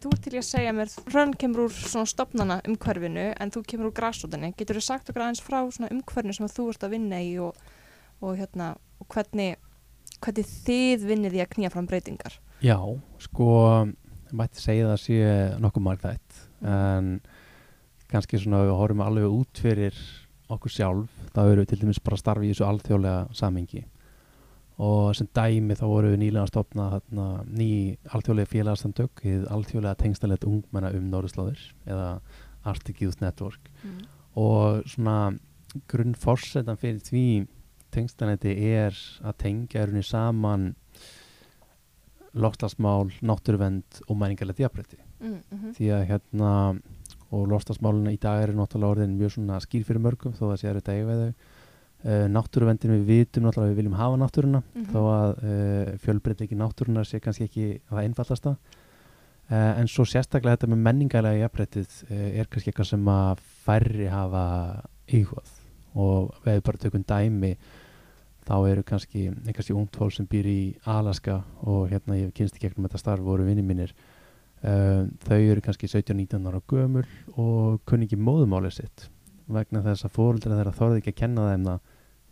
[0.01, 3.87] þú til í að segja mér, Hrönn kemur úr svona stopnana umhverfinu en þú kemur
[3.87, 4.49] úr grásrótinni.
[4.59, 7.55] Getur þú sagt okkur aðeins frá svona umhverfinu sem þú ert að vinna í og,
[8.19, 9.55] og, hérna, og hvernig,
[10.19, 12.35] hvernig þið vinnið í að knýja fram breytingar?
[12.59, 12.77] Já,
[13.23, 13.49] sko
[14.35, 15.19] mætti segja það sé
[15.63, 17.11] nokkuð margþætt en
[18.11, 19.99] kannski svona við horfum alveg út fyrir
[20.51, 23.83] okkur sjálf, þá eru til dæmis bara að starfa í þessu alþjóðlega samengi
[24.77, 27.69] og sem dæmi þá voru við nýlega að stopna þarna, ný
[28.13, 32.09] alþjóðlega félagastandök við alþjóðlega tengstalegt ungmenna um Norðurslóðir eða
[32.67, 33.71] Arctic Youth Network.
[33.83, 33.99] Mm.
[34.37, 35.17] og svona
[35.89, 37.27] grunnforsetan fyrir því
[37.93, 38.93] tengstaneti er
[39.25, 40.75] að tengja erunni saman
[42.37, 46.49] loftslagsmál, náttúruvend og mæningarlegt jafnbreytti Mm, mm því að hérna
[47.33, 50.67] og loftslagsmáluna í dag eru náttúrulega orðin mjög svona skýr fyrir mörgum þó það sé
[50.69, 51.31] að þetta eiga við þau
[52.05, 54.89] uh, náttúruvendin við vitum náttúrulega að við viljum hafa náttúruna Mhm.
[54.93, 60.67] þó að uh, fjölbreytleiki náttúrunar sé kannski ekki það einfallasta uh, en svo sérstaklega þetta
[60.73, 64.45] með menningarlega jafnbreytið er kannski eitthvað sem að færri hafa
[65.07, 65.49] íhvað
[65.97, 67.55] og við bara tökum dæmi
[68.47, 72.61] þá eru kannski, kannski ungt fólk sem býr í Alaska og hérna ég kynst í
[72.63, 73.91] gegnum þetta starf voru vinni mínir.
[74.63, 77.03] Þau eru kannski 17-19 ára gömul
[77.35, 79.03] og kunni ekki móðumálið sitt
[79.47, 81.79] vegna þess að fóruldra þeirra þorði ekki að kenna þeim það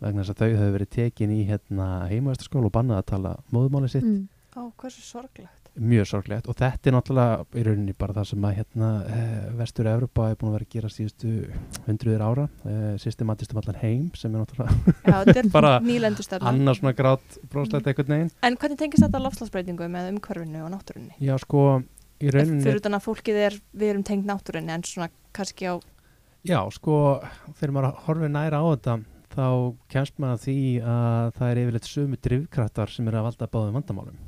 [0.06, 3.94] vegna þess að þau hefur verið tekin í hérna, heimavæstaskóla og bannað að tala móðumálið
[3.96, 4.26] sitt Mm.
[4.56, 5.66] Ó, hversu sorglegt.
[5.76, 9.88] mjög sorglegt og þetta er náttúrulega í rauninni bara það sem að hérna eh, vestur
[9.90, 11.32] Evropa er búin að vera að gera síðustu
[11.86, 15.74] hundruður ára, eh, systematist um allan heim sem er náttúrulega Já, Bara
[16.48, 21.12] annars svona grát bróðslega einhvern veginn En hvernig tengist þetta lofslagsbreytingu með umhverfinu og náttúrunni?
[21.20, 21.82] já sko
[22.24, 25.76] í rauninni Fyrir utan að fólkið er, við erum tengt náttúrunni en svona kannski á,
[26.46, 26.96] Já, sko,
[27.58, 28.96] þegar maður horfir næra á þetta
[29.36, 29.46] þá
[29.92, 33.78] kemst maður að því að það er yfirleitt sömu drifkraftar sem eru að valda báðum
[33.80, 34.20] vandamálum.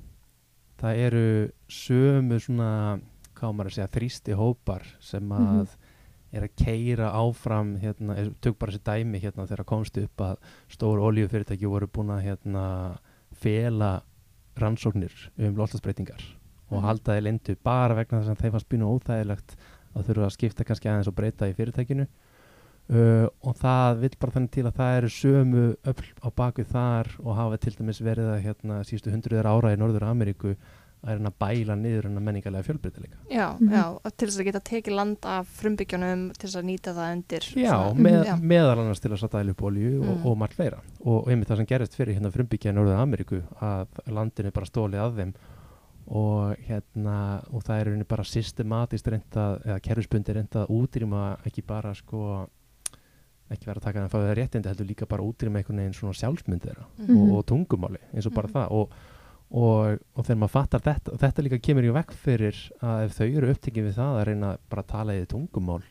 [0.79, 1.23] Það eru
[1.71, 2.71] sömu svona,
[3.39, 5.69] hvað maður að segja, þrýsti hópar sem að Mhm.
[6.33, 10.37] er að keira áfram, hérna, tök bara þessi dæmi hérna þegar komst upp að
[10.69, 12.99] stóru oljufyrirtæki voru búin að hérna
[13.33, 14.03] fela
[14.57, 16.21] rannsóknir um loftasbreytingar
[16.71, 16.85] og Mhm.
[16.85, 19.57] halda þeir lindu bara vegna þess að þeim fannst býna óþægilegt
[19.97, 24.37] að þurfa að skipta kannski aðeins og breyta í fyrirtækinu uh, og það vil bara
[24.39, 28.33] þannig til að það eru sömu öll á bakvið þar og hafa til dæmis verið
[28.35, 30.55] að hérna síðustu hundruður ára í Norður Ameríku
[30.99, 33.69] að er hann að bæla niður hann að menningarlega fjölbreytileika Já, Mhm.
[33.71, 37.13] já, og til þess að geta tekið land af frumbyggjónum til þess að nýta það
[37.15, 38.35] undir Já, með, já.
[38.43, 40.27] meðal annars til að satta upp olju og, Mm.
[40.27, 43.43] og margt fleira og, og einmitt það sem gerist fyrir hérna frumbyggja í Norður Ameríku
[43.63, 45.35] að landinu er bara stólið að þeim
[46.09, 47.17] og hérna
[47.53, 52.47] og það er bara systematist reynda eða kerfisbundi reynda að útrýma ekki bara sko
[53.53, 55.95] ekki vera að taka hann að fá það réttindi heldur líka bara útrýma einhvern veginn
[55.97, 57.17] svona sjálfsmynd þeirra Mhm.
[57.21, 58.55] og, og tungumáli eins og bara Mhm.
[58.57, 58.91] það og,
[59.51, 63.17] og, og þegar maður fattar þetta og þetta líka kemur í vekk fyrir að ef
[63.19, 65.83] þau eru upptekið við það að reyna bara að tala í tungumál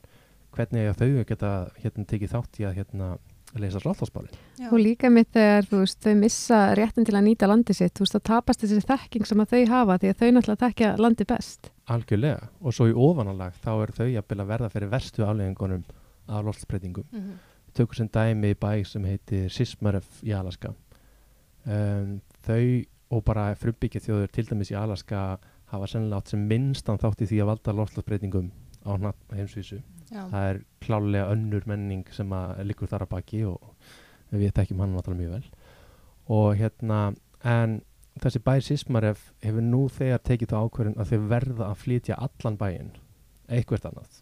[0.54, 1.52] hvernig þau geta
[1.82, 3.18] hérna tekið þátt í að hérna
[3.56, 4.30] leysa sláttáspálin
[4.60, 4.68] Já.
[4.72, 8.16] Og líka mitt þegar veist, þau missa réttin til að nýta landi sitt, þú veist,
[8.18, 11.72] þá tapast þessi þekking sem að þau hafa því að þau náttúrulega þekkja landi best.
[11.88, 15.84] algjörlega og svo í ofanalag þá er þau jafnvel að verða fyrir verstu afleggingunum
[16.28, 17.38] af loftsbreytingum Mhm.
[17.74, 20.74] tökur sem dæmi í bæ sem heitir Sismaref í Alaska
[21.66, 25.38] um, þau og bara frumbyggja þjóður til dæmis í Alaska
[25.72, 28.52] hafa sennilega átt sem minnstan þátt í því að valda loftsbreytingum
[28.88, 29.80] á heimsvísu
[30.12, 30.24] Já.
[30.32, 33.74] það er klálega önnur menning sem að liggur þar að baki og
[34.32, 35.50] við þekkjum hann náttúrulega mjög vel
[36.38, 37.00] og hérna
[37.44, 37.82] en
[38.20, 42.58] þessi bær Sismaref hefur nú þegar tekið þá ákvörðin að þau verða að flytja allan
[42.58, 42.92] bæinn
[43.48, 44.22] eitthvert annað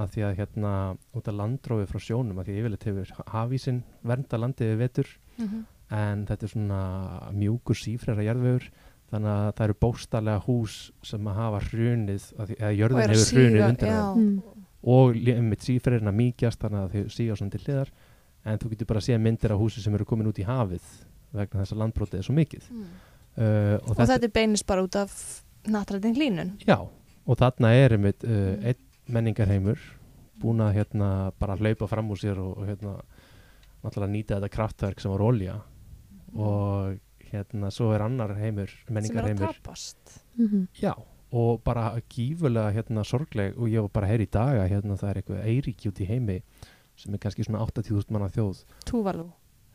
[0.00, 0.72] að því að hérna
[1.18, 5.60] út af landrófi frá sjónum að því yfirleitt hefur hafísinn vernda landið við vetur Mhm.
[5.90, 6.80] en þetta er svona
[7.32, 8.66] mjúkur sífræra jarðvegur
[9.10, 13.68] þannig að það eru bóstarlega hús sem að hafa hrunið eða jörðin hefur hrunið síga-
[13.68, 14.00] undir já.
[14.00, 14.42] þeim Mm.
[14.82, 15.14] og
[15.50, 17.88] mitt sífrærin að mýkjast þannig að þau síga svona til hliðar
[18.46, 20.80] en þú getur bara að séð myndir af húsi sem eru komin út í hafið
[21.32, 22.84] vegna þess að landbrótið er svo mikið Mm.
[23.36, 26.78] uh, og, Og þetta er beinist bara út af natræðin hlínun já,
[27.26, 28.64] og þarna er einmitt uh, Mm.
[28.64, 28.76] einn
[29.10, 29.78] menningarheimur
[30.40, 33.00] búin að hérna bara hlaupa fram úr sér og, og hérna
[33.84, 35.60] náttúrulega nýta þetta kraftverk sem var olja
[36.34, 36.98] og
[37.32, 39.56] hérna svo er annar heimur, sem er að menningarheimur.
[39.56, 40.20] tapast.
[40.38, 40.94] Mm já,
[41.30, 45.20] og bara gífulega hérna sorgleg og ég var bara heyra í daga hérna það er
[45.20, 46.40] eitthvað eiríki út í heimi
[46.96, 48.64] sem er kannski svona 80.000 manna þjóð.
[48.84, 49.30] Túvalú.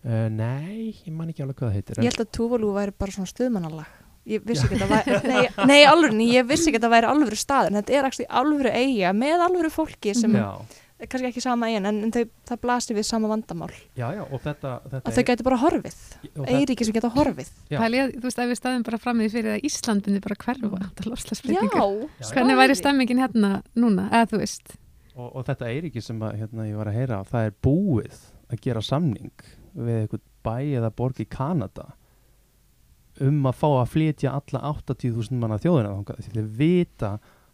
[0.06, 3.16] Uh, nei, ég man ekki alveg hvað það heitir Ég held að Túvalú væri bara
[3.16, 3.94] svona stuðmannalag.
[4.30, 7.10] Ég vissi ekki að það væri Nei, nei alveg, ég vissi ekki að það væri
[7.10, 11.44] alvöru stað en þetta er alvöru eiga með alvöru fólki sem já, er kannski ekki
[11.44, 13.72] sama eigin en, en þau, það blasir við sama vandamál.
[13.98, 16.00] Já, já, og þetta, þetta að þau gæti bara horfið.
[16.46, 17.52] Eiríki sem geta horfið.
[17.70, 17.80] Já.
[17.82, 20.24] Pæli að, þú veist, ef við staðum bara fram í því fyrir að Ísland myndi
[20.26, 21.94] bara hverfa þetta lofslagsbreytingar.
[22.24, 24.76] Já, Hvernig væri stemmingin hérna núna, eða þú veist?
[25.16, 28.64] og, og þetta Eiríki sem að, hérna, ég var að heyra það er búið að
[28.66, 31.88] gera samning við eitthvað bæ eða borg í Kanada
[33.24, 36.26] um að fá að flytja alla 80.000 manna þjóðina þangað.
[36.26, 37.12] Því þeir vita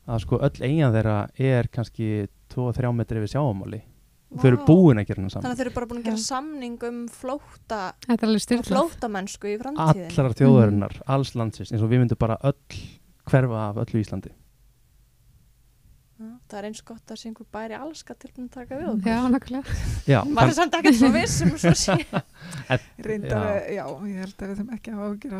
[0.09, 2.07] að sko öll eigin þeirra er kannski
[2.53, 3.81] 2-3 metri við sjáamáli
[4.31, 6.05] og þau eru búin að gera hennar Þannig saman að þau eru bara búin að
[6.09, 6.27] gera Já.
[6.27, 7.79] samning um flóta
[8.71, 12.79] flótamennsku í framtíðin allar þjóðarinnar, alls landsins eins og við myndum bara öll
[13.27, 14.31] hverfa af öllu Íslandi
[16.21, 19.09] Já, Það er eins gott að sé einhver bæri alska tilbúin að taka við okkur
[19.09, 19.75] Já, nákvæmlega.
[20.11, 21.95] Já, Var það samt ekkert svo vissum svo sé
[23.07, 23.79] Reyndar, Já.
[23.79, 23.85] já.
[24.11, 25.39] ég held að við þeim ekki að ágjöra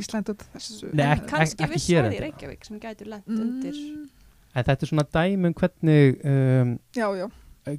[0.00, 0.90] Ísland út af þessu.
[0.90, 2.24] Nei, ekki- ekki viss hér svæði í endilega.
[2.26, 4.08] Reykjavík sem gætu lent undir Mm,
[4.54, 7.26] en þetta er svona dæmi um hvernig um, já, já,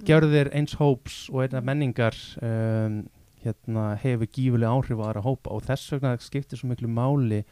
[0.06, 3.02] gjörðir eins hóps og einna menningar um,
[3.44, 5.54] hérna, hefur gífuleg áhrif á aðra hópa.
[5.56, 7.44] Og þess vegna skiptir svo miklu máli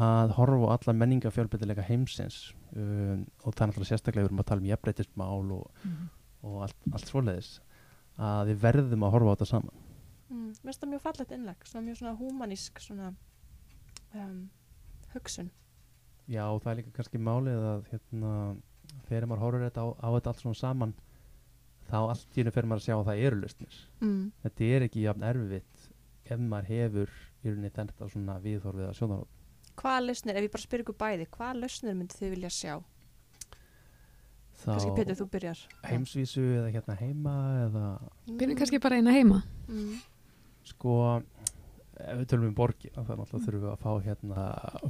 [0.00, 4.48] að horfa á alla menningarfjölbreytileika heimsins um, og það er náttúrulega sérstaklega við erum að
[4.50, 5.88] tala um jafnbreytismál og,
[6.46, 7.50] og allt, allt svoleiðis
[8.20, 9.82] að við verðum að horfa á þetta saman.
[10.30, 13.10] Mm, Mér finnst það mjög fallegt innleg svona mjög svona húmanísk svona
[14.14, 14.38] um,
[15.14, 15.50] hugsun
[16.30, 18.34] Já það er líka kannski málið að hérna,
[19.08, 20.92] þegar maður horfir þetta á, á þetta allt svona saman
[21.90, 24.22] þá allt í hennu fyrir maður að sjá að það eru lausnir mm.
[24.44, 25.88] þetta er ekki jafn erfitt
[26.30, 29.36] ef maður hefur í rauninni þetta svona viðhorfið að sjónarhótt
[29.80, 32.74] Hvaða lausnir, ef ég bara spyr ykkur bæði hvaða lausnir myndi þið vilja sjá?
[34.60, 37.84] Kannski Pétur, þá þú byrjar heimsvísu eða hérna heima eða
[38.28, 39.40] Byrjum kannski bara eina heima.
[39.70, 39.94] mm.
[40.74, 40.96] sko
[42.04, 44.44] ef við tölum um borgir þá náttúrulega þurfum við að fá hérna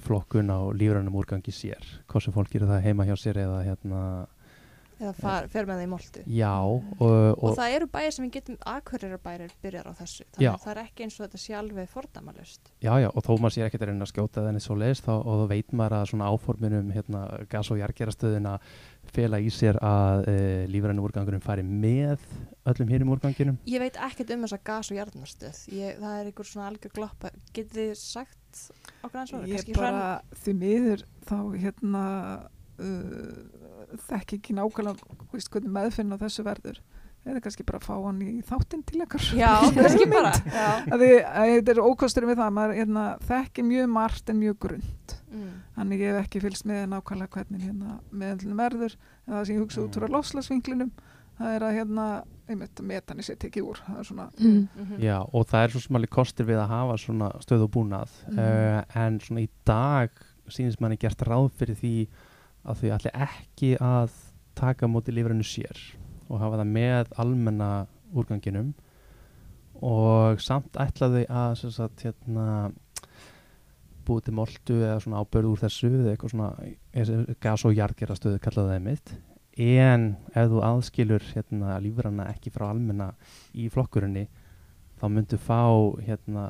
[0.07, 1.89] flokkun á lífrænum úrgangi sér.
[2.11, 4.03] Hvað sem fólk gerir það heima hjá sér eða hérna
[5.01, 6.23] eða far, fer með það í moltu.
[6.29, 10.31] Já og, og og, það eru bæir sem við getum aðkverjarbærir byrjar á þessu Já.
[10.37, 13.55] þannig að það er ekki eins og þetta alveg fordamalust já já og þó maður
[13.57, 16.09] sé ekkert að reyna að skjóta þenni svo leiðist þá og þá veit maður að
[16.13, 18.55] svona áforminum hérna gas- og jargerastöðina
[19.11, 20.37] fela í sér að e,
[20.71, 22.23] lífrænum úrgangunum fari með
[22.69, 23.57] öllum hérum úrganginum.
[23.67, 27.33] Ég veit ekkert um þessa gas- og jarðnarstöð Ég- það er einhver svona algjör gloppa
[27.57, 28.63] getið þið sagt
[29.03, 32.05] okkur eins og ég bara því miður þá hérna
[32.81, 36.81] uh, þekk ekki nákvæmlega veist, hvernig meðfinna þessu verður
[37.29, 40.31] eða kannski bara fá hann í þáttinn til ekkar Já, kannski bara.
[40.89, 45.51] Þetta er ókostur við það maður hérna, þekki mjög margt en mjög grund Mm.
[45.77, 49.61] þannig ég hef ekki fylgst með nákvæmlega hvernig hérna meðallin verður en það sem ég
[49.63, 50.89] hugsa út frá lofslagsvinklinum
[51.39, 52.07] það er að hérna,
[52.51, 54.65] einmitt, metani sé tekið úr það er svona, Mm.
[54.75, 54.97] Mhm.
[55.05, 58.83] Já, og það er svo smáli kostir við að hafa svona stöð og búnað uh,
[59.05, 60.11] en svona í dag
[60.51, 61.95] sínist manni gert ráð fyrir því
[62.65, 64.19] að þau ætli ekki að
[64.59, 65.81] taka móti lífrinu sér
[66.29, 67.71] og hafa það með almenna
[68.15, 68.75] úrganginum.
[69.81, 72.71] Og samt ætlaðu að sem sagt, hérna,
[74.05, 78.75] búið til moltu eða svona ábörð úr þessu eða eitthvað svona gas- og jarðgerastöðu kallaðu
[78.75, 79.13] það mitt
[79.61, 83.11] en ef þú aðskilur hérna, lífrana ekki frá almenna
[83.53, 84.27] í flokkurinni
[85.01, 85.63] þá myndu fá
[86.07, 86.45] hérna,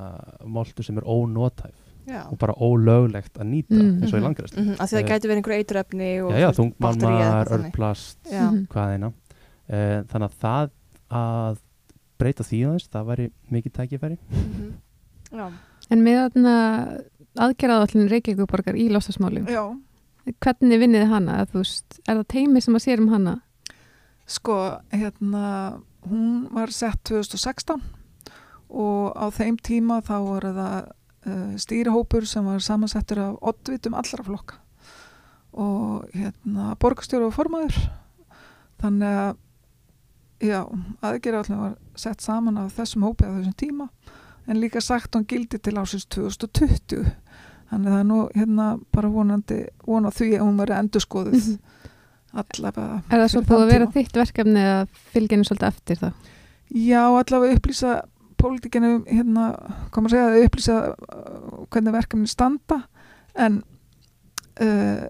[0.45, 2.23] moltu sem er ónótæf Já.
[2.31, 4.03] og bara ólöglegt að nýta Mm.
[4.03, 4.67] eins og í Mhm.
[4.67, 8.17] Mhm, Af því það Eh, gæti verið einhver eiturefni og já, þungmálmar, örplast.
[8.31, 8.67] Mhm.
[8.69, 10.71] hvað eina uh, þannig að það
[11.11, 11.59] að
[12.19, 14.73] breyta því aðeins, það væri mikið tækifæri Mhm.
[15.33, 15.51] Já.
[15.91, 17.03] En með þarna
[17.39, 19.63] aðgerðaðallin Reykjavíkuborgar í lofstafsmálum, já,
[20.41, 21.47] hvernig vinnið þið hana?
[21.53, 23.41] Veist, er það teimi sem að sér um hana?
[24.27, 27.81] sko, hérna hún var sett 2016
[28.71, 30.91] og á þeim tíma þá var það
[31.27, 34.59] uh, stýrihópur sem var samansettur af oddvitum allra flokka
[35.53, 37.77] og hérna borgastjóru og formaður
[38.81, 39.37] þannig að
[40.47, 40.61] já,
[41.05, 43.89] aðgerðallin var sett saman af þessum hópi á þessum tíma
[44.47, 47.11] en líka sagt hún gildi til ásins 2020
[47.71, 51.59] þannig að það er nú hérna bara vonandi vona því að hún veri endurskoðuð Mhm.
[52.41, 56.13] allavega Er það svo búið að vera þitt verkefni að fylgja henni svolítið eftir það?
[56.71, 57.95] Já, allavega upplýsa
[58.41, 59.47] pólitíkinu, hérna,
[59.95, 62.81] koma að segja að upplýsa uh, hvernig verkefni standa.
[63.39, 63.61] En
[64.61, 65.05] uh,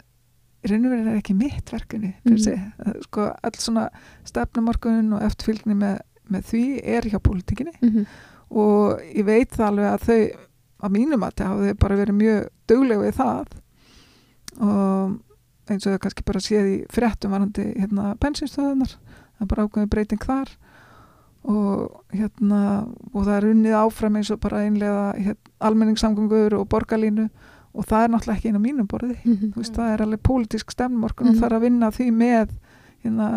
[0.61, 3.01] verið er ekki mitt verkefni mm.
[3.07, 3.87] sko, all svona
[4.29, 6.65] stefnumarkunin og eftirfylgni með, með því
[6.97, 7.73] er hjá pólitíkinni.
[7.81, 8.21] Mm -hmm.
[8.51, 10.21] og ég veit það alveg að þau
[10.81, 13.57] að mínum að það hafi bara verið mjög dugleg við það.
[14.61, 15.19] Og
[15.71, 18.97] eins og þau kannski bara séð í fréttum varandi hérna bensinstöðunar
[19.41, 20.53] það er bara ákveðin breyting þar
[21.45, 27.29] og hérna og það er unnið áfram eins og bara einlega hérna, almenningssamgöngur og borgarlínu
[27.75, 29.53] og það er náttúrulega ekki á mínum borði Mhm.
[29.55, 31.41] þú veist, það er alveg pólitísk stefnumorkun og Mhm.
[31.41, 32.49] það er að vinna því með
[33.05, 33.29] hérna,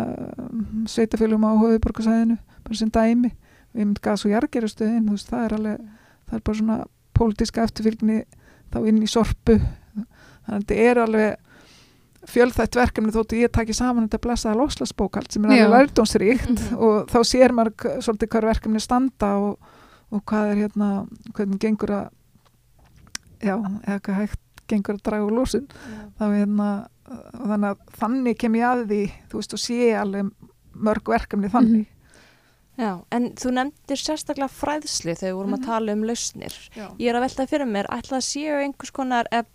[0.86, 3.30] sveitafélum á höfuborgarsæðinu bara sem dæmi
[3.74, 5.78] við mynd gas og jargerastöðin veist, það er alveg,
[6.28, 6.78] það er bara svona
[7.14, 8.24] pólitíska eftirfylgni
[8.72, 10.06] þá inn í sorpu þannig
[10.48, 11.36] að þetta er alveg
[12.30, 15.64] fjölþætt verkefni þóttu ég taki saman þetta blessaða loslasbókald sem er Já.
[15.66, 16.78] alveg lærdómsríkt Mhm.
[16.78, 19.58] og þá sér maður svolítið hvað verkefni standa og,
[20.12, 20.88] og hvað er hérna
[21.34, 22.08] hvernig gengur að
[23.44, 23.56] já,
[23.86, 25.66] eða hvað hægt gengur að draga úr losun
[26.18, 26.68] þá hérna
[27.04, 30.30] þannig að þannig kem ég að því þú veist og sé alveg
[30.74, 31.90] mörg verkefni þannig
[32.74, 35.60] Já, en þú nefndir sérstaklega fræðslu þegar við vorum Mhm.
[35.60, 36.54] að tala um lausnir.
[36.74, 36.88] Já.
[36.98, 39.46] Ég er að velta fyrir mér, ætla að séu einhvers konar, eða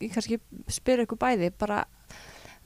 [0.00, 0.38] kannski
[0.72, 1.84] spyr ykkur bæði, bara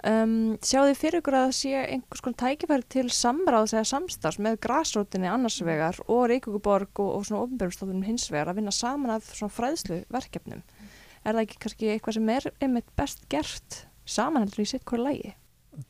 [0.07, 4.41] um, sjáu þið fyrir ykkur að það sé einhvers konar tækifæri til samráðs eða samstafs
[4.43, 9.17] með grásrótinni annars vegar og Reykjavíkuborg og, og svona ofnbjörnstofnum hins vegar að vinna saman
[9.17, 10.63] að svona fræðslu verkefnum.
[11.25, 15.35] Er það ekki kannski eitthvað sem er einmitt best gert samanheldur í sitt hverju lægi?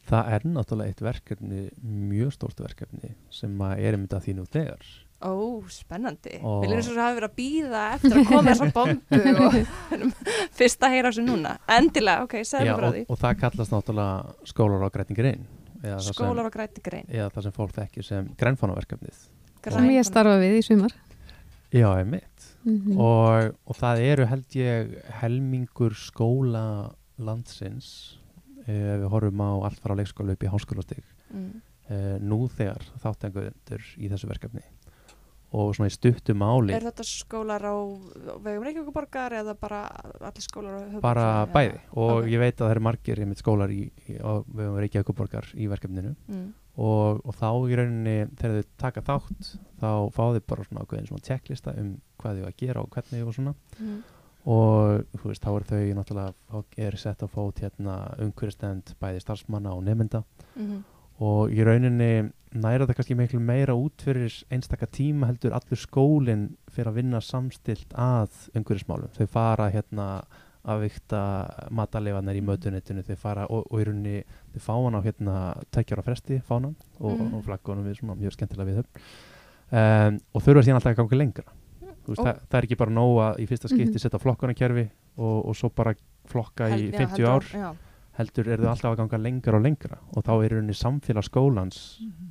[0.08, 4.44] það er náttúrulega eitt verkefni mjög stórt verkefni sem að er einmitt að því nú
[4.48, 5.30] þegar Ó,
[5.74, 6.36] spennandi.
[6.46, 10.52] Og- Við erum svo að hafa verið að býða eftir að koma þessar bombu og
[10.60, 11.54] fyrst að heyra þessu núna.
[11.74, 13.02] Endilega, ok, segðu Já, mér frá og, því.
[13.08, 15.42] og það kallast náttúrulega skólar á grætingrein
[15.82, 17.06] eða, það sem- Skólar og græti grein.
[17.10, 19.26] eða það sem fólk þekkir sem grænfánaverkefnið
[19.68, 20.94] Sem ég starfa við í sumar.
[21.74, 24.88] Já, einmitt Mm og, og það eru held ég
[25.20, 26.62] helmingur skóla
[27.22, 28.18] landsins
[28.66, 31.60] ef við horfum á allt fara á leikskóla upp í háskólastig Mm.
[31.90, 34.62] uh, nú þegar þáttenguður í þessu verkefni
[35.52, 37.72] og svona í stuttu máli Er þetta skólar á
[38.44, 39.80] vegum Reykjavíkuborgar eða bara
[40.20, 42.26] allir skólar á höfuborgarsvæðinu, bara bæði og Ok.
[42.28, 46.52] ég veit að það eru margir skólar í, í, á vegum Reykjavíkuborgar í verkefninu Mm.
[46.78, 51.08] og, og þá í rauninni þegar þau taka þátt þá fá þau bara svona ákveðin
[51.08, 54.02] svona checklista um hvað þau að gera og hvernig og svona Mm.
[54.48, 59.72] og þú veist, þá eru þau náttúrulega er sett á fót hérna umhverjastend bæði starfsmanna
[59.74, 60.24] og nefnda
[60.56, 60.84] Mm.
[61.20, 66.46] Og í rauninni næra það kannski miklu meira út fyrir einstaka tíma heldur allur skólinn
[66.72, 70.06] fyrir að vinna samstilt að umhverjasmálum þau fara hérna
[70.68, 71.20] að vikta
[71.70, 74.22] matalefanir í mötunitinu þau fara og, og í rauninni
[74.54, 75.36] þau fá hann á hérna
[75.74, 77.34] tækjara fresti fánan og, Mm.
[77.34, 78.86] og flaggunum við svona mjög skemmtilega við þau
[79.72, 81.44] um, og þurfa síðan alltaf að ganga lengra
[82.08, 84.00] Þú veist, það, það er ekki bara nóg að í fyrsta skipti Mhm.
[84.00, 84.84] setja flokkunarkerfi
[85.18, 85.92] og, og svo bara
[86.24, 87.70] flokka í Hel- já, 50 heldur ár á- Já.
[88.18, 91.80] Heldur eru þau alltaf að ganga lengra og lengra og þá er rauninni samfélag skólans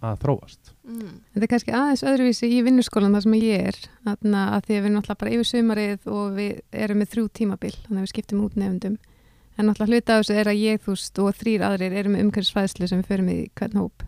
[0.03, 1.13] að þróast mm.
[1.33, 3.77] Þetta er kannski aðeins öðruvísi í vinnuskólan þar sem ég er,
[4.07, 7.27] þarna að því að við erum alltaf bara yfir sumarið og við erum með þrjú
[7.39, 8.97] tímabil, þannig að við skiptum út nefndum.
[9.57, 12.25] En alltaf hluta af þessu er að ég, þú veist, og þrýr aðrir erum með
[12.27, 14.03] umhverfisfræðslu sem við förum í hvern hóp.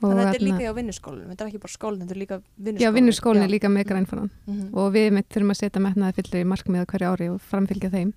[0.00, 2.20] Og Þannig að þetta er líka hjá vinnuskólinn, þetta er ekki bara skólinn, þetta er
[2.22, 2.80] líka vinnuskólinn.
[2.84, 4.64] Já, vinnuskólinn er líka með grænfannan Mhm.
[4.72, 8.12] og við mitt þurfum að setja metnaði fyllir í markmiða hverju ári og framfylgja þeim.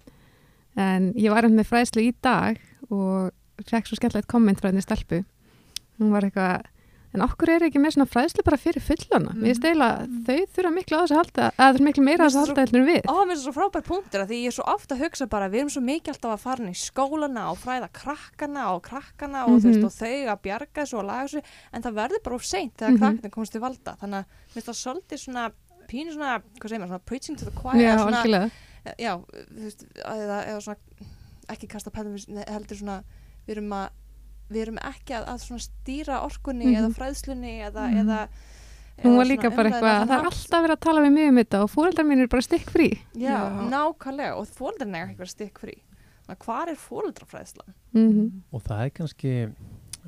[0.77, 2.57] En ég var einmitt með fræðslu í dag
[2.93, 3.31] og
[3.65, 5.23] fekk svo skemmtilegt komment frá henni stelpu.
[5.97, 6.67] Hún var eitthvað,
[7.17, 9.31] en okkur er ekki með svona fræðslu bara fyrir fullana.
[9.33, 12.21] Mér finnst eiginlega að þau þurfa miklu á þessu að halda, það er miklu meira
[12.21, 13.01] á þessu að halda en við.
[13.09, 15.49] Ó, mér það svo frábær punktur að því ég er svo ofta að hugsa bara
[15.49, 19.45] við erum svo mikið alltaf að fara inn í skólana og fræða krakkana og krakkana
[19.47, 19.89] og, þú veist, Mhm.
[19.89, 21.41] og þau að bjarga þessu og laga þessu
[21.73, 23.01] en það verður bara of seint þegar Mhm.
[23.01, 24.61] krakkarnir komast til valda þannig að mér
[28.99, 30.77] Já, þú veist, eða, eða svona
[31.49, 32.17] ekki kasta pæðum
[32.47, 33.03] heldur svona
[33.47, 33.89] við erum að
[34.49, 36.75] við erum ekki að, að svona stýra orkunni Mhm.
[36.79, 37.97] eða fræðslunni eða, Mhm.
[38.05, 38.27] eða
[39.03, 41.35] Hún var líka bara eitthvað, þann það er alltaf verið að tala við mig um
[41.37, 42.87] þetta og fóreldrar mín er bara stikk frí.
[43.13, 43.69] Já, Já.
[43.69, 45.75] nákvæmlega og fóreldrin er ekki verið stikk frí.
[46.25, 47.73] Þannig að hvað er fóreldrafræðslan?
[47.93, 49.53] Mm og það er kannski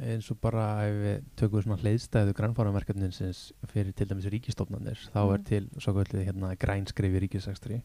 [0.02, 5.38] eins og bara ef við tökum svona hleiðstæðu grænfáraverkefninsins fyrir til dæmis ríkistofnanir þá er
[5.38, 5.44] Mm.
[5.46, 7.82] til svo kvöldið hérna grænskrifi ríkisækstri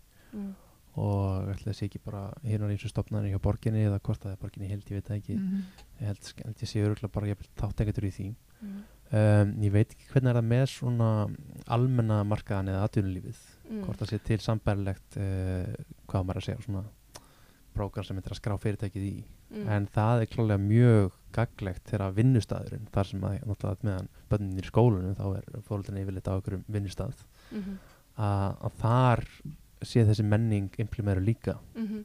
[0.96, 4.36] og ætla þessi ekki bara hérna eins og stofnanir hjá borginni eða hvort það er
[4.42, 5.62] borginni held, ég veit það ekki Mhm.
[6.00, 8.82] ég held, held ég sé öruglega bara þáttekendur í því Mm.
[9.12, 11.08] um, ég veit ekki hvernig er það með svona
[11.68, 13.40] almenna markaðan eða atvinnulífið
[13.70, 13.82] Mm.
[13.84, 15.74] hvort það sé til sambærilegt uh,
[16.08, 16.84] hvað maður að segja svona
[17.74, 19.24] prógram sem myndir að skrá fyrirtækið í
[19.54, 19.68] Mm.
[19.68, 24.64] en það er klálega mjög gaglegt þegar vinnustæðurinn þar sem að náttúrulega meðan bönnin í
[24.70, 27.14] skólunum þá er fólkdurinn yfirleitt á einhverjum vinnustæð
[27.52, 27.78] Mhm.
[28.18, 29.24] að, að þar
[29.84, 31.58] sé þessi menning implementur líka.
[31.74, 32.04] Mhm.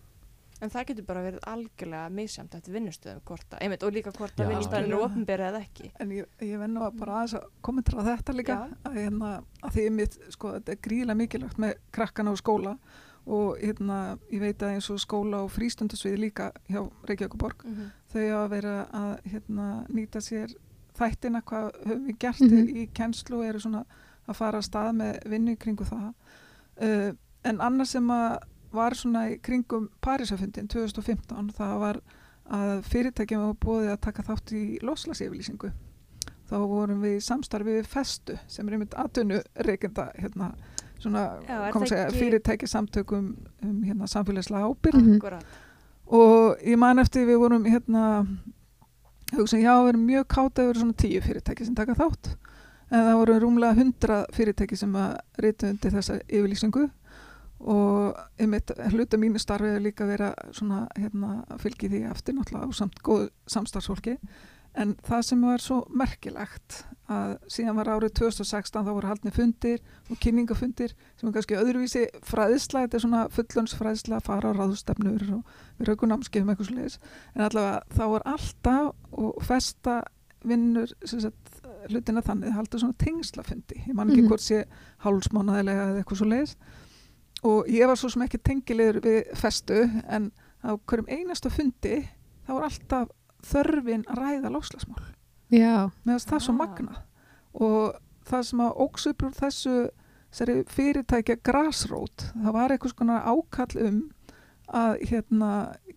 [0.62, 4.36] En það getur bara verið algjörlega misjamt eftir vinnustöðum hvort að, einmitt, og líka hvort
[4.44, 5.92] að vinnustöðin eru opinberið eða ekki.
[6.04, 8.58] En ég, ég vennu að bara aðeins að kommentera þetta líka.
[8.84, 9.30] Að, hérna,
[9.64, 12.74] að því mitt, sko, þetta er gríðilega mikilvægt með krakkana og skóla
[13.30, 18.24] og hérna, ég veit að eins og skóla og frístundasviði líka hjá Reykjavíkuborg Mm þau
[18.32, 20.54] hafa verið að hérna, nýta sér
[20.98, 22.68] þættina hvað höfum við gert Mhm.
[22.76, 23.86] í kennslu og eru svona
[24.28, 26.14] að fara að stað með vinnu kringu það.
[26.82, 27.12] Uh,
[27.44, 28.40] en annars sem að
[28.72, 32.02] var svona í kringum Parísafundin 2015 það var
[32.50, 35.72] að fyrirtækjum var búið að taka þátt í loslagsyfirlýsingu
[36.50, 40.52] þá vorum við í samstarfi við Festu sem er einmitt atvinnu reykenda hérna,
[41.00, 45.16] svona Já, segja, ekki- fyrirtæki samtökum um hérna, samfélagslega ábyrgð -hmm.
[45.18, 45.46] Akkurat.
[46.08, 48.28] og ég man eftir við vorum hérna
[49.34, 52.36] hugsa, já, við erum mjög káta við erum svona tíu fyrirtæki sem taka þátt
[52.92, 56.90] en það voru rúmlega hundra fyrirtæki sem að rita undir þessa yfirlýsingu
[57.60, 62.34] og einmitt hluta mínu starfi er líka að vera svona hérna að fylgi því eftir
[62.38, 64.18] náttúrulega á samt góð samstarfsfólki.
[64.80, 69.80] En það sem var svo merkilegt að síðan var árið 2016 þá voru haldni fundir
[70.12, 75.44] og kynningafundir sem er kannski öðruvísi fræðisla, þetta er svona fullönsfræðisla, fara á ráðstefnur og
[75.80, 77.00] við raukum námskeiðum eitthvað svo leiðis
[77.34, 79.98] en allavega þá var alltaf og festa
[80.46, 83.82] vinnur sem sagt, hlutina þannig, halda svona tengslafundi.
[83.90, 84.30] Ég man ekki Mhm.
[84.30, 84.64] hvort sé
[85.04, 86.56] hálfsmánaðilega eða eitthvað svo leiðis
[87.44, 90.32] og ég var svo sem ekki tengilegur við festu en
[90.66, 92.02] á hverjum einasta fundi
[92.48, 93.10] þá var alltaf
[93.50, 95.06] þörfin að ræða lofslagsmál
[95.50, 96.60] Já, meðan það er svo Ah.
[96.60, 97.04] magna
[97.54, 97.96] og
[98.30, 99.76] það sem að óks upp úr þessu
[100.30, 103.96] þessari fyrirtækja grassrót, það var eitthvað svona ákall um
[104.70, 105.52] að hérna,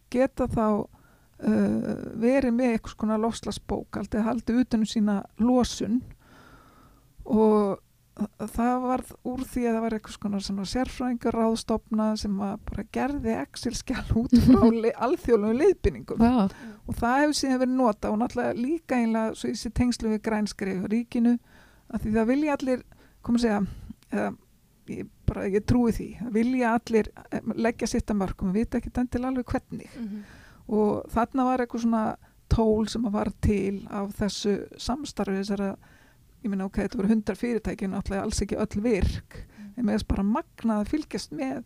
[0.09, 1.83] geta þá uh,
[2.17, 5.99] verið með eitthvað svona lofslagsbók aldrei haldið utanum sína losun.
[7.29, 7.77] Og
[8.53, 12.85] það varð úr því að það var eitthvað svona, svona sérfræðingar ráðstofna sem að bara
[12.93, 16.29] gerði Excel-skjál út frá li- alþjóðlegum leiðbynningum vá,
[16.87, 20.23] og það hefur síðan verið nota og náttúrulega líka einlega svo í sér tengslu við
[20.29, 21.39] grænskreif og ríkinu
[21.93, 22.83] að því það vilja allir
[23.23, 23.63] koma að segja
[24.13, 24.29] eða,
[24.93, 28.79] ég, bara, ég trúi því það vilja allir eh, leggja sitt að mörgum og vita
[28.83, 29.89] ekki til alveg hvernig.
[29.97, 30.23] Mhm.
[30.69, 32.05] og þarna var eitthvað svona
[32.53, 35.73] tól sem að var til af þessu samstarfi þessara
[36.43, 39.37] ég meina ok, þetta voru hundar fyrirtæki en náttúrulega alls ekki öll virk
[39.77, 41.63] en með þess bara magnað að fylgjast með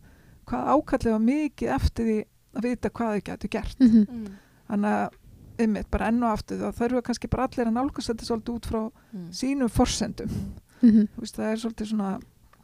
[0.47, 2.17] hvað ákallið var mikið eftir því
[2.57, 4.27] að vita hvað þau getur gert mm Mm.
[4.69, 5.17] þannig að
[5.59, 8.65] einmitt bara enn og aftur þá þurfa kannski bara allir að nálgast þetta svolítið út
[8.69, 8.81] frá
[9.13, 9.31] Mm.
[9.31, 10.29] sínum forsendum
[10.81, 11.07] -hmm.
[11.15, 12.19] Þú veist, það er svolítið svona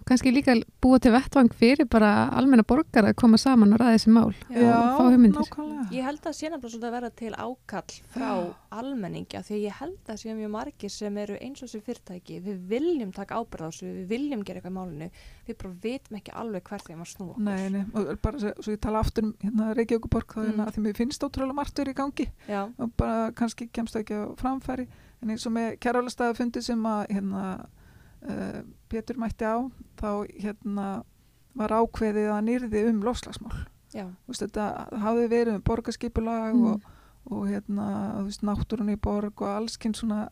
[0.10, 4.14] kannski líka búa til vettvang fyrir bara almenna borgar að koma saman og ræða þessi
[4.14, 5.40] mál Já, og fá hugmyndir.
[5.50, 8.30] nákvæmlega Ég held að sé nefnilega svolítið að vera til ákall frá
[8.74, 11.82] almenningi af því að ég held að sé mjög margir sem eru eins og þessi
[11.86, 12.40] fyrirtæki.
[12.46, 15.10] Við viljum taka ábyrð á þessu, við viljum gera eitthvað í málinu.
[15.48, 17.44] Við bara vitum ekki alveg hvert þeim að snúa okkur.
[17.44, 20.58] Nei, nei, og bara svo, svo ég tala aftur um hérna Reykjavíkuborg þá Mm.
[20.60, 20.72] mm.
[20.74, 24.18] því mér finnst ótrúlega margt verið í gangi Já, og bara kannski kemst það ekki
[24.20, 24.88] á framfæri
[25.22, 27.44] en eins og með kærálastæðafundi sem að hérna
[28.30, 29.58] uh, Pétur mætti á
[30.00, 30.10] þá
[30.42, 31.04] hérna
[31.56, 33.64] var ákveðið að nýrði um lofslagsmál
[34.28, 36.64] veist, þetta hafði verið um borgarskipulag Mm.
[36.66, 36.82] og,
[37.30, 37.88] og hérna,
[38.26, 40.30] veist, náttúrun í borg og alls kyn svona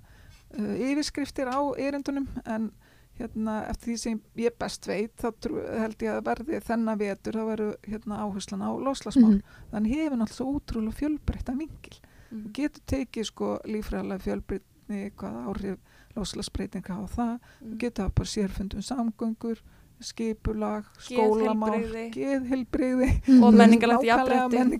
[0.57, 2.71] uh, yfirskriftir á erindunum en
[3.19, 5.29] hérna, eftir því sem ég best veit þá
[5.77, 9.41] held ég að verði þennan vetur þá verður hérna, áherslan á loslasmál Mhm.
[9.71, 11.97] þannig hefur náttúrulega útrúlega fjölbreytta vingil
[12.31, 12.45] mm.
[12.45, 15.77] og getur tekið sko lífræðilega fjölbreytni hvaða áhrif
[16.15, 17.77] loslasbreytinga á það mm.
[17.97, 19.61] hafa bara sérfundum samgöngur
[20.01, 22.05] skipulag, skólamál Geðheilbrigði.
[22.15, 23.53] geðheilbrigði Og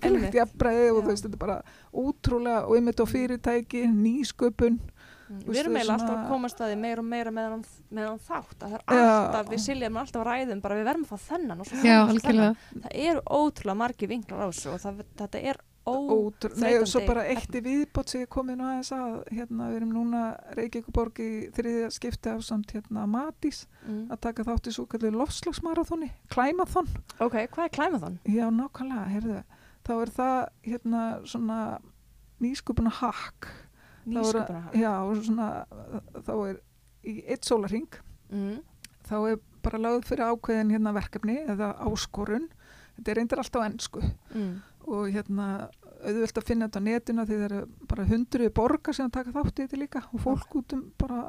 [0.02, 0.34] einmitt.
[0.34, 1.58] jafnræði og þú veist, þetta er bara
[1.94, 4.80] útrúlega og einmitt á fyrirtæki, nýsköpun
[5.32, 5.44] Mm.
[5.48, 7.62] Við erum er eiginlega alltaf að komast að því meira og meira meðan,
[7.94, 9.12] meðan þátt að það er Já.
[9.12, 11.94] alltaf, við siljum alltaf að ræðum bara við verðum að fá þennan og svo Já,
[11.96, 12.48] svo algjörlega.
[12.66, 12.84] þennan.
[12.86, 17.00] Það eru ótrúlega margi vinklar á þessu og það, þetta er Ótrú, nei, og svo
[17.02, 20.20] óþreytandi bara eitt í viðbót sem ég komið nú aðeins að hérna, við erum núna
[20.60, 24.12] Reykjavíkuborg í þriðja skipti af samt hérna Matís Mm.
[24.14, 26.88] að taka þátt í svo kallu lofslagsmarathoni klæmathon,
[27.20, 28.20] Ok, hvað er klæmaðan?
[28.30, 29.44] já nákvæmlega heyrðu,
[29.84, 31.60] þá er það hérna svona
[32.42, 33.48] nýsköpuna hakk
[34.06, 35.66] Nýsköpunar já, og svona
[36.14, 36.60] þá er
[37.06, 37.90] í eitt sólarhing
[38.32, 38.60] mm.
[39.10, 42.48] þá er bara lögð fyrir ákveðin hérna verkefni eða áskorun.
[42.98, 44.02] Þetta er reyndir alltaf ennsku
[44.34, 44.62] Mm.
[44.92, 45.48] Og hérna
[46.02, 47.62] auðvöld að finna þetta á netinu því það eru
[47.92, 51.22] bara hundruði borgar sem taka þátt í þetta líka og fólk út um bara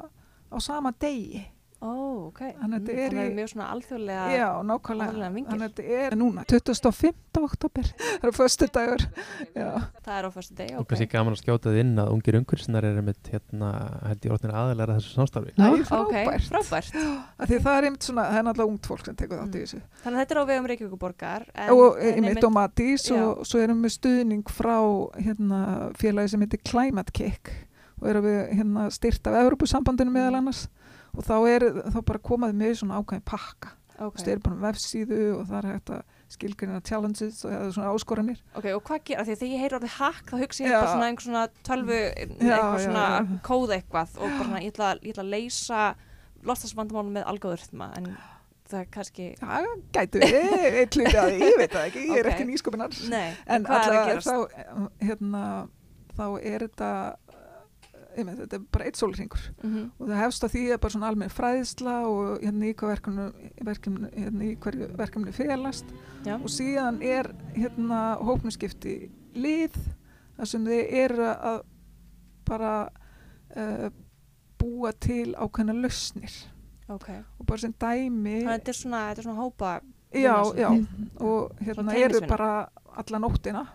[0.53, 1.43] á sama degi
[1.83, 2.37] Ó, ok.
[2.61, 5.13] Þannig að þetta er mjög svona alþjóðlega já, nákvæmlega.
[5.19, 7.41] þannig að þetta er núna 25.
[7.43, 7.89] oktober
[8.21, 9.03] það eru föstu dagur
[9.51, 9.65] já,
[10.05, 12.87] Það er á fyrstu degi, og kannski gaman að skjóta þið inn að ungir umhverfisnar
[12.87, 13.71] eru með hérna,
[14.07, 15.51] held ég orðinir aðalega þessu samstarfi.
[15.57, 16.47] Er Ok, frábært.
[16.53, 16.95] frábært.
[17.43, 19.63] Af því það er einmitt svona, það er náttúrulega ungt fólk sem tekur þátt í
[19.63, 19.65] Mm.
[19.67, 19.81] þessu.
[20.05, 23.95] Þannig að þetta er á vegum Reykjavíkuborgar og einmitt og Matís og svo erum við
[23.97, 24.77] stuðning frá
[25.19, 25.59] hérna,
[25.99, 27.51] félagi sem heitir Climate Kick
[28.01, 30.17] og erum við hérna, styrt af Evropasambandinu Mm.
[30.19, 30.63] meðal annars
[31.17, 34.23] og þá er þá bara komaði með svona ákveðin pakka Ok, okay.
[34.25, 35.99] það er bara vefsíðu og það er hægt að
[36.33, 39.25] skilgrina challenges og eða svona áskoranir ok, og hvað gera?
[39.27, 40.77] Því þegar ég heyri orðið hack þá hugsa ég Já.
[40.79, 43.27] bara svona einhver svona tölvu Já, eitthvað já, svona já.
[43.45, 45.83] kóða eitthvað og bara svona ég ætla, ég ætla að leysa
[46.49, 48.09] lostasvandamálum með algóðurþma en
[48.73, 52.33] það er kannski það gætu því, ég veit það ekki ég er Ok.
[52.33, 54.35] ekki nýsköpunar Nei, en alltaf þá,
[55.05, 55.43] hérna,
[56.17, 56.91] þá er þetta
[58.17, 59.91] einmitt, þetta er bara eitt sólringur Mhm.
[59.99, 63.27] og það hefst á því að bara svona almenn fræðsla og hérna í hvað verkefni,
[63.63, 65.85] verkefni, hérna í hverju verkefni felast.
[66.25, 66.35] Já.
[66.35, 69.75] og síðan er hérna hópnuskipti lið
[70.37, 71.61] þar sem þið eru að
[72.45, 72.89] bara
[73.55, 73.89] uh,
[74.59, 76.31] búa til ákveðna lausnir.
[76.89, 77.09] Ok,
[77.39, 79.69] og bara sem dæmi þannig þetta er svona, þetta er svona hópa
[80.13, 81.21] já, já, svolítið.
[81.21, 82.49] og hérna eru bara
[82.97, 83.67] alla nóttina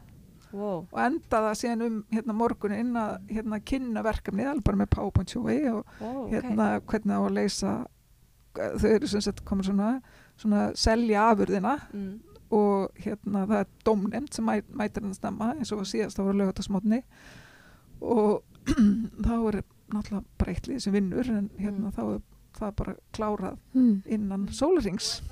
[0.53, 0.87] wow.
[0.93, 5.35] og enda það síðan um hérna morgunin að hérna kynna verkefni alveg bara með PowerPoint
[5.35, 6.33] sjói og wow ok.
[6.37, 7.75] hérna hvernig á að leysa
[8.59, 9.91] þau eru sem sagt komið svona
[10.39, 12.13] svona selja afurðina mm.
[12.55, 16.35] og hérna það er domnefnd sem mæ, mætir hann stemma eins og var síðast ára
[16.41, 17.03] lögatasmotni
[18.01, 18.43] og
[19.27, 21.95] þá er náttúrulega bara eitt lið sem vinnur en hérna Mm.
[21.97, 22.21] þá er
[22.59, 24.03] það bara klárað Mm.
[24.07, 25.23] innan sólarings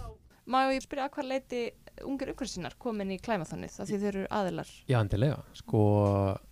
[0.46, 1.60] Má ég spyrja að hvað leiti
[2.04, 5.40] ungir umhverfisínar komin í klæmaþannið af því þeir eru aðilar Já, endilega.
[5.56, 5.82] Sko,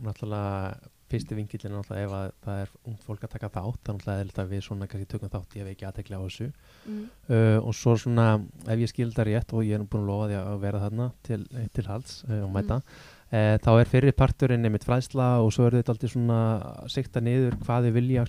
[0.05, 3.91] náttúrulega, fyrsti vingillin er náttúrulega ef að það er ungt fólk að taka þátt, þá
[3.93, 6.49] náttúrulega er þetta við svona kannski tökum þátt ég hef ekki aðtekla á þessu.
[6.87, 7.03] mm.
[7.29, 8.29] Uh, og svo svona,
[8.65, 11.41] ef ég skildar rétt og ég er búin að lofa því að vera þarna til,
[11.77, 15.81] til halds uh, og mæta, uh, þá er fyrir parturinn einmitt fræðsla og svo er
[15.81, 16.41] þetta aldrei svona
[16.85, 18.29] að sikta niður hvað þið vilja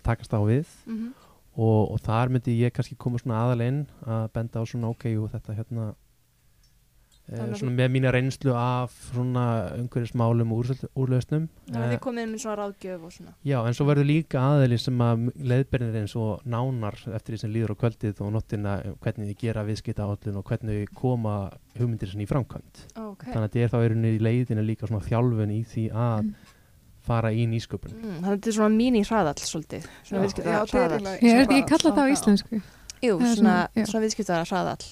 [0.00, 1.10] að takast á við Mm
[1.56, 5.26] og, og þar myndi ég kannski koma svona aðaleinn að benda á svona ok, jú,
[5.32, 5.90] þetta hérna
[7.30, 9.42] Þannig að svona með mína reynslu af svona
[9.76, 13.34] umhverfismálum og úrsl- úrlausnum Þannig að Eh, þið komið með svona ráðgjöf og svona.
[13.46, 17.52] Já, en svo verður líka aðeili sem að leiðbernir eins og nánar eftir því sem
[17.54, 21.36] líður á kvöldið og nóttina um hvernig þið gera viðskipta átlun og hvernig þið koma
[21.78, 22.82] hugmyndir sinni í framkvæmt.
[22.98, 23.22] Ok.
[23.30, 26.34] Þannig að þetta er þá í rauninni í leiðinu líka svona þjálfun í því að
[27.06, 27.92] fara í nýsköpun.
[27.94, 31.06] mm, Þannig að þetta er svona mín sraðall svolítið Svona Já, viðskipta já, þetta hraðall
[31.06, 32.12] eiginlega- Ég Svona- kalla það á Já.
[32.16, 32.62] íslensku.
[33.00, 33.84] Jú, svona, svona, já.
[33.86, 34.84] svona viðskipta hraðall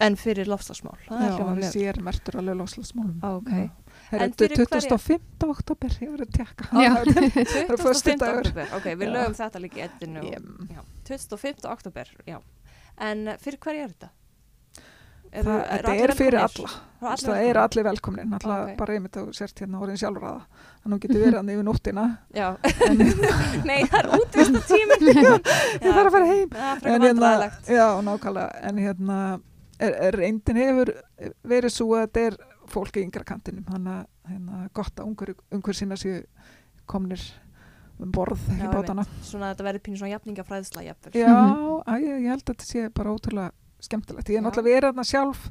[0.00, 3.50] En fyrir lofslagsmál Það er Já, mjög sér mertur alveg loslasmálum Ok.
[3.52, 5.20] Það En er fyrir 25.
[5.52, 6.90] oktober, ég verið að tekka Já.
[6.92, 7.78] Það er 25.
[7.82, 8.40] föstudagur.
[8.46, 9.12] oktober Ok, við Já.
[9.12, 11.64] lögum þetta líka í eddinu Ég- Já, 25.
[11.70, 12.38] oktober, já
[12.98, 14.08] En uh, fyrir hverju er þetta?
[15.32, 16.72] Eru- það, þetta allir er fyrir velkomnir?
[16.72, 16.88] alla.
[17.02, 18.72] Það er það allir er allir velkomnin alltaf Ok.
[18.78, 20.42] bara einmitt þú sért hérna orðin sjálfraða
[20.82, 22.04] þannig að þú getur verið hann yfir nóttina.
[23.70, 25.06] Nei, það er útvist tíminn.
[25.82, 26.52] ég þarf að fara heim.
[26.52, 27.30] Það er en hérna,
[27.66, 28.62] já, nákvæmlega.
[28.70, 29.18] En hérna,
[29.80, 30.92] er, er reyndin hefur
[31.54, 32.36] verið svo að þetta er
[32.72, 33.64] fólk í yngra kantinum.
[33.72, 36.20] Þannig að hérna, gott að ungur, ungur sinna séu
[36.86, 37.24] komnir
[38.02, 39.04] um borð í bátana.
[39.24, 42.86] Svona að þetta verður pínu svona jafningafræðsla já, að, ég, ég held að þetta sé
[42.94, 43.52] bara ótrúlega
[43.82, 45.46] skemmtilegt, ég er náttúrulega verið þarna sjálf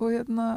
[0.00, 0.48] og hérna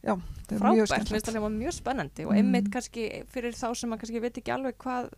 [0.00, 2.38] já, þetta er mjög Frábært, mér finnst skemmtilegt það mjög spennandi og Mm.
[2.40, 5.10] einmitt kannski fyrir þá sem að kannski veit ekki alveg hvað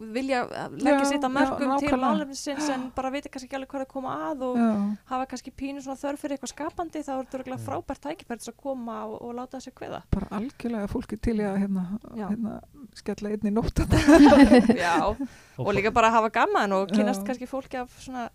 [0.00, 3.82] vilja uh, leggja sitt já, mörgum til málefnisins en bara veit kannski ekki alveg hvað
[3.82, 4.68] er að koma að og já,
[5.10, 7.66] hafa kannski pínu svona þörf fyrir eitthvað skapandi þá er þetta örugglega Mm.
[7.66, 10.00] frábært tækifært að koma og, og láta þessu kveða.
[10.10, 11.84] bara algjörlega fólki til í að hérna,
[12.16, 12.54] hérna
[12.96, 13.84] skella einni nótt
[14.84, 14.96] Já,
[15.60, 17.26] og líka bara hafa gaman og kynast Já.
[17.26, 18.30] kannski fólki af svona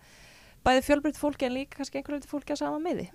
[0.65, 3.05] bæði fjölbreytt fólki en líka kannski einhverju liti fólki að sama miði.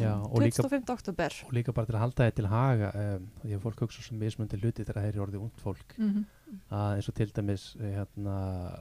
[0.00, 0.90] Já, og líka 25.
[0.94, 1.36] oktober.
[1.46, 4.18] og líka bara til að halda þetta til haga um, því að fólk hugsa sem
[4.18, 6.24] mismundi hluti þegar það er orðið ungd fólk mm
[6.70, 8.34] að eins og til dæmis eh, hérna,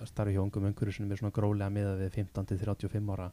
[0.06, 3.30] starfi hjá ungum umhverju sem er svona grólega miða við 15-35 ára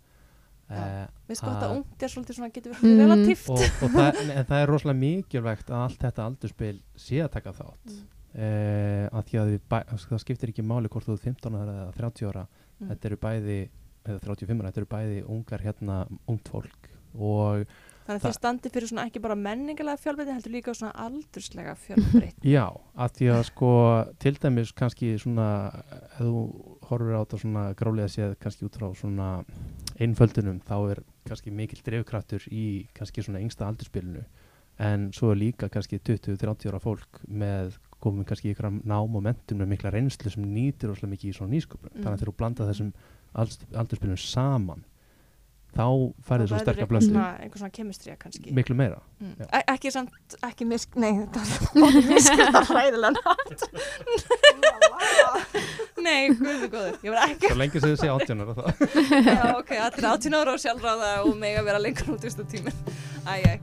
[0.71, 0.77] Já.
[0.79, 3.03] eh, Mér finnst gott að ungt er svolítið svona getur verið Mm.
[3.03, 3.51] relatíft.
[3.51, 7.53] og, og það, en það er rosalega mikilvægt að allt þetta aldurspil sé að taka
[7.59, 8.07] þátt Mm.
[8.41, 11.77] eh, að því að við bæ, það skiptir ekki máli hvort þú er 15 ára
[11.85, 12.47] eða 30 ára
[12.81, 12.89] Mm.
[12.95, 13.59] þetta eru bæði
[14.07, 17.65] eða 35 ára, þetta eru bæði ungar hérna ungt fólk og
[18.11, 22.51] Þannig að þið standi fyrir svona ekki bara menningalega fjölbreytni heldur líka svona aldurslega fjölbreytni.
[22.57, 22.65] Já,
[22.99, 23.69] að því að sko
[24.19, 25.47] til dæmis kannski svona
[26.17, 26.41] ef þú
[26.89, 29.29] horfir á þetta svona grálega séð kannski út frá svona
[30.01, 32.65] einföldunum þá er kannski mikil drefkraftur í
[32.97, 34.25] kannski svona yngsta aldurspilinu
[34.81, 39.61] en svo er líka kannski 20-30 ára fólk með komum kannski ykkur nám og mentum
[39.61, 42.03] með mikla reynslu sem nýtir óslega mikið í svona nýsköpun Mm.
[42.03, 42.93] þannig að þegar þú blanda þessum
[43.35, 44.85] aldurspilinu saman
[45.71, 47.11] þá færði svo Það verður sterkar eitthvað blöndu
[47.55, 48.51] svona, kemistrija kannski.
[48.57, 49.37] miklu meira Mm.
[49.69, 51.43] ekki samt, ekki misk, nei, þetta
[51.77, 53.61] var miskilna hræðilega nátt.
[56.01, 58.65] nei, guðu góður, ég var ekki, svo lengi sem þið sé átjónar þá
[59.29, 62.75] já ok, allir 18 ára og sjálfráða og mega vera lengur út í stu tímin.
[63.29, 63.61] Æj,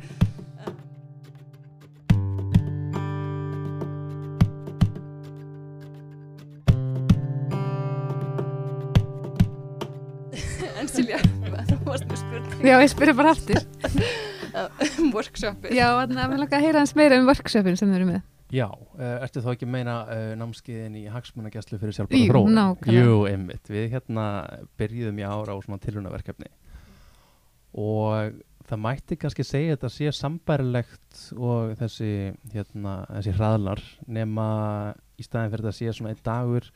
[12.63, 13.61] Já, ég spyrir bara aftur.
[15.01, 15.73] um workshopið.
[15.75, 18.25] Já, þannig að við laka að heyra hans meira um workshopin sem við erum með.
[18.55, 22.53] Já, uh, ertu þá ekki meina uh, námskeiðin í hagsmunagæslu fyrir sjálfbara Jú, þróun?
[22.55, 23.03] nákvæmlega.
[23.03, 23.71] Jú, einmitt.
[23.73, 24.27] Við hérna
[24.79, 26.47] byrjuðum í ára á svona tilrunaverkefni
[27.77, 32.11] og það mætti kannski segja að þetta sé sambærilegt og þessi,
[32.53, 34.47] hérna, þessi hraðlar nema
[35.19, 36.69] í staðin fyrir þetta sé svona einn dagur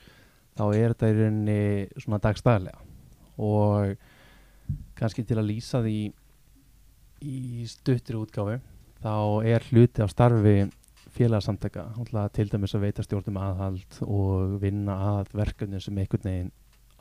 [0.59, 1.59] þá er þetta í rauninni
[2.03, 2.84] svona dagstæðlega
[3.41, 3.95] og
[5.02, 5.95] kannski til að lýsa því
[7.22, 8.60] í stuttri útgáfu
[9.02, 9.14] þá
[9.49, 10.60] er hluti af starfi
[11.12, 16.52] náttúrulega til dæmis að veita stjórnum aðhald og vinna að verkefni sem einhvern veginn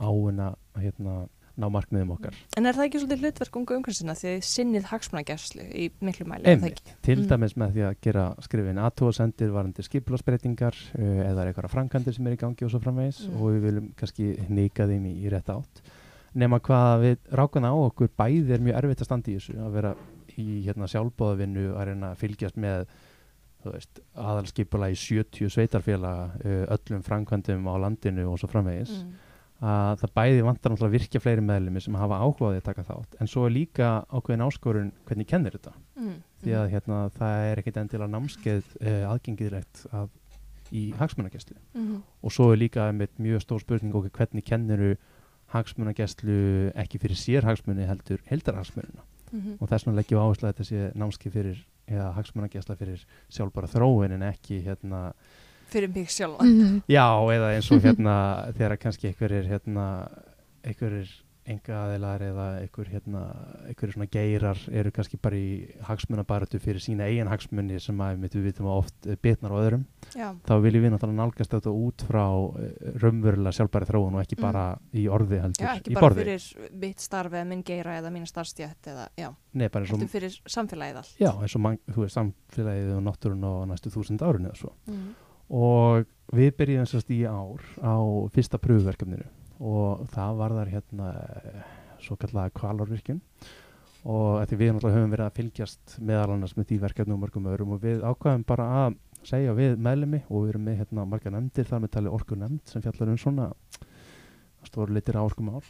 [0.01, 1.13] áuna að hérna,
[1.61, 5.65] ná markmiðum okkar En er það ekki svolítið hlutverk ungu umhversina því þið sinnið hagsmunagerslu
[5.71, 6.45] í miklu mæli?
[6.51, 7.27] Einmitt, til Mm.
[7.31, 12.35] dæmis með því að gera skrifin aðtóðsendir varandi skipularsbreytingar uh, eða eitthvað frangandir sem er
[12.35, 13.35] í gangi og svo framvegis Mm.
[13.39, 15.81] og við viljum kannski nýka þeim í, í rétt átt
[16.33, 19.71] nema hvað við rákana á okkur bæði er mjög erfitt að standa í þessu að
[19.75, 19.95] vera
[20.37, 22.85] í hérna, sjálfbóðavinnu að reyna að fylgjast með
[24.17, 28.95] aðalskipula í 70 sveitarfélaga uh, öllum framkvæmdum á landinu og svo framvegis
[29.61, 29.67] Mm.
[29.69, 33.17] að það bæði vantar náttúrulega að virkja fleiri meðlumi sem hafa áhugaði að taka þátt
[33.21, 36.15] en svo er líka ákveðin áskorun hvernig kennir þetta Mm.
[36.41, 40.09] því að hérna, það er ekkit endilega námskeið uh, aðgengilegt að,
[40.71, 42.01] í hagsmunagæslu Mm.
[42.23, 44.95] og svo er líka einmitt mjög stór spurning okkur hvernig kenniru
[45.53, 46.35] hagsmunagæslu
[46.83, 49.53] ekki fyrir sér hagsmuni heldur heldarhagsmunina Mm.
[49.61, 53.69] og þess vegna leggjum við áherslu að þetta sé námskeið fyrir eða hagsmunagæsla fyrir sjálfbara
[53.71, 55.13] þróun en ekki hérna
[55.71, 56.43] Fyrir mig sjálfa.
[56.43, 56.81] Mhm.
[56.91, 58.15] Já, eða eins og hérna
[58.57, 59.85] þegar kannski einhverjir hérna
[60.67, 61.07] einhverjir
[61.49, 63.21] enga aðeilar eða einhver hérna
[63.67, 68.37] einhverjir svona geirar eru kannski bara í hagsmunabaratu fyrir sína eigin hagsmuni sem að við
[68.45, 70.27] vitum að oft eh, bitnar á öðrum Já.
[70.45, 72.23] þá viljum við náttúrulega nálgast þetta út frá
[72.61, 74.45] eh, raunverulega sjálfbæri þróun og ekki Mm.
[74.45, 76.45] bara í orði heldur Já, ekki bara fyrir
[76.85, 80.13] mitt starf eða minn geira eða mína starfstjætt eða, já, Nei, bara eins og, heldur
[80.13, 81.15] fyrir samfélagið allt.
[81.19, 84.73] já, eins og man, þú veist samfélagið og náttúrun og næstu þúsund árun eða svo
[84.87, 85.11] Mm.
[85.51, 87.95] og við byrjum sérst í ár á
[88.31, 89.25] fyrsta pröfuverkefninu
[89.61, 91.61] og það var þar hérna eh,
[92.01, 93.21] svo kallaða kvalorvirkjun
[94.09, 97.49] og því við náttúrulega höfum verið að fylgjast meðal annars með því verkefni og mörgum
[97.51, 97.75] öðrum.
[97.75, 98.95] Og við ákvaðum bara að
[99.27, 102.71] segja við meðlemi og við erum með hérna marga nefndir þar með tali orku nefnd
[102.71, 103.47] sem fjallar um svona
[104.65, 105.61] stóru litir á orkumál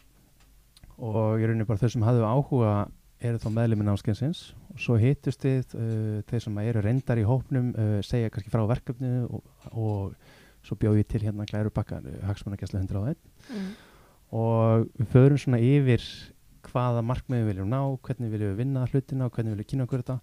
[1.01, 2.73] og ég raunin bara þau sem hafðu áhuga
[3.21, 7.71] eru þá meðlumi námskeinsins og svo hittust við uh, þeir sem eru reyndar í hópnum
[7.75, 10.15] uh, segja kannski frá verkefninu og, og
[10.64, 13.18] svo bjóð ég til hérna glæru bakka hagsmunarkesslu 101
[13.51, 13.72] Mm.
[14.32, 16.03] og við förum svona yfir
[16.72, 19.88] hvaða markmiðum við viljum ná, hvernig viljum við vinna hlutina og hvernig viljum við kynna
[19.88, 20.20] okkur þetta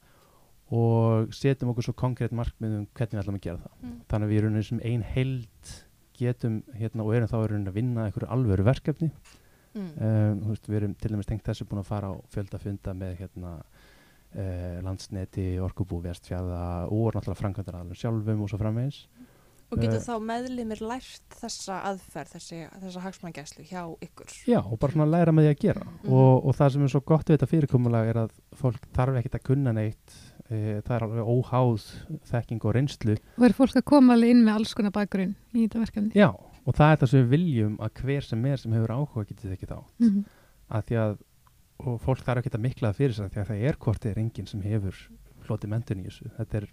[0.71, 3.75] og setjum okkur svo konkrétt markmiðum hvernig við ætlum að gera það.
[3.83, 3.99] Mm.
[4.09, 5.75] Þannig að við erum sem ein held
[6.19, 9.11] getum hérna og erum þá í rauninni að vinna einhverju alvöru verkefni.
[9.75, 9.91] Mm.
[10.01, 13.17] Um, veist, við erum til dæmis tengt þessu búin að fara á fjölda funda með
[13.21, 19.03] hérna uh, landsneti, orkubú, vestfjæða og náttúrulega framkvæmdar alveg sjálfum og svo framvegis.
[19.71, 24.31] Og getur Eh, þá meðlimir lært þessa aðferð, þessi, þessa hagsmannagæslu hjá ykkur?
[24.49, 26.13] Já, og bara svona að læra með því að gera Mhm.
[26.13, 29.35] og, og það sem er svo gott við þetta fyrirkomulag er að fólk þarf ekkert
[29.37, 30.17] að kunna neitt
[30.49, 31.85] e, það er alveg óháð
[32.33, 35.67] þekking og reynslu Og er fólk að koma alveg inn með alls konar bakgrunn í
[35.69, 36.13] þetta verkefni?
[36.17, 39.27] Já, og það er það sem við viljum að hver sem er sem hefur áhuga
[39.29, 40.25] getið ekki þá Mm
[40.69, 41.13] að því að,
[41.85, 44.47] og fólk þarf ekkert að miklaða fyrir sig því að það er hvort er enginn
[44.49, 44.97] sem hefur
[45.49, 46.67] hlotið mentun í þessu þetta er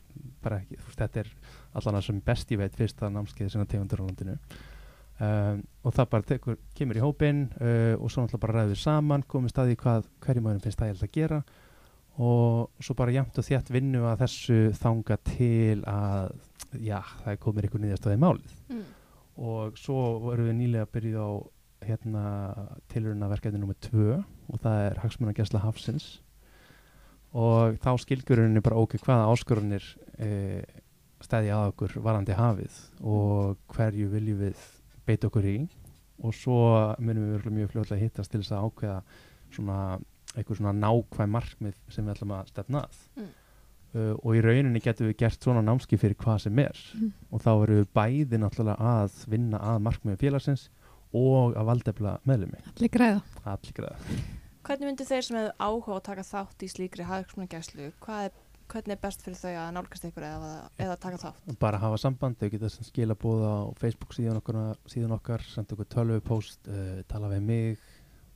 [0.45, 1.29] bara ekki, þú veist, þetta er
[1.79, 4.37] allan að sem best ég veit fyrsta námskeið sinna tegundur á landinu
[5.19, 9.25] um, og það bara tekur, kemur í hópin uh, og svo náttúrulega bara ræður saman
[9.31, 11.41] komið staði hvað hverjum maðurinn finnst það að gera
[12.15, 16.29] og svo bara jæmt og þétt vinnu að þessu þanga til að
[16.79, 18.85] já, það komið ykkur nýðastöði málið Mm.
[19.37, 21.31] og svo erum við nýlega að byrja á
[21.85, 22.23] hérna
[22.89, 23.75] tilurina verkefni nr.
[23.83, 26.05] 2 og það er hagsmunagesla hafsins
[27.35, 29.85] og þá skilgjurinni bara ok, hvaða áskorunir
[30.23, 30.63] e,
[31.25, 34.65] stæði að okkur varandi hafið og hverju viljum við
[35.07, 35.55] beita okkur í
[36.23, 36.59] og svo
[37.03, 38.99] munum við mjög fljóðlega hittast til þess að ákveða
[39.55, 39.79] svona
[40.35, 43.27] eitthvað svona nákvæm markmið sem við ætlum að stefna að Mm.
[43.95, 47.11] uh, og í rauninni getum við gert svona námski fyrir hvað sem er Mm.
[47.31, 50.65] og þá eru við bæði náttúrulega að vinna að markmiðum félagsins
[51.15, 53.21] og að valdefla meðlumi Allir græða.
[53.45, 53.95] allir græða
[54.65, 57.05] Hvernig myndir þeir sem hefur áhuga að taka þátt í slíkri
[58.25, 58.31] er,
[58.71, 61.51] hvernig er best fyrir þau að nálgast ykkur eða, eða taka þátt?
[61.61, 65.91] bara hafa samband, þau geta skila búða á Facebook síðan okkar, síðan okkar senda okkur
[65.93, 67.77] tölvu post, uh, tala við mig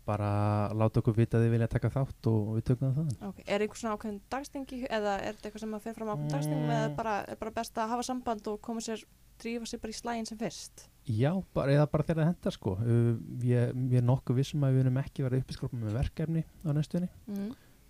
[0.10, 0.30] bara
[0.74, 3.44] láta okkur vita að þið vilja taka þátt og við tökum það þann Okay.
[3.46, 6.72] Er einhver svona ákveðin dagstengi eða er þetta eitthvað sem að fer fram ákveðin dagstengum
[6.74, 6.96] eða Mm.
[6.98, 9.04] bara, er bara best að hafa samband og koma sér,
[9.42, 10.88] drífa sér bara í slægin sem fyrst?
[11.10, 14.76] Já, bara, eða bara þegar það hendar sko uh, ég, ég er nokkuð vissum að
[14.78, 17.48] við erum ekki verið uppiskrópa með verkefni á næstunni Mm.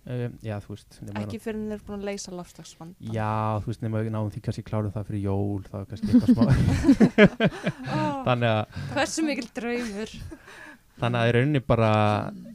[0.08, 2.94] uh, Já, þú veist Ekki fyrir en þeir eru búin að leysa lofslagsvand.
[3.12, 3.28] Já,
[3.60, 7.20] þú veist, nema náum því kannski klárum það fyrir jól, það er kannski eitthvað smá
[8.30, 10.14] Þannig að Hversu mikil draumur?
[11.00, 11.90] Þannig að í rauninni bara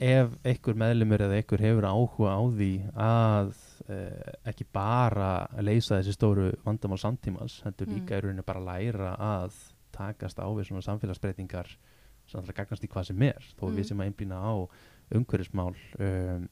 [0.06, 2.72] ef einhver meðlumur eða einhver hefur áhuga á því
[3.06, 3.48] að
[3.90, 5.30] uh, ekki bara
[5.66, 7.96] leysa þessi stóru vandamál samtímans, heldur Mm.
[7.98, 9.58] líka í rauninni bara læra að
[9.96, 11.72] takast á við svona samfélagsbreytingar
[12.26, 13.76] sem alltaf gagnast í hvað sem er, þó Mm.
[13.78, 14.54] við sem að einblýna á
[15.16, 16.48] umhverfismál um,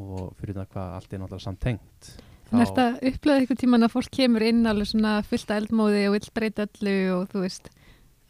[0.00, 2.12] og fyrir það hvað allt er náttúrulega samtengt.
[2.52, 6.02] En er þetta upplegað eitthvað tíman að fólk kemur inn alveg svona fullt af eldmóði
[6.08, 7.70] og vill breyta öllu og þú veist,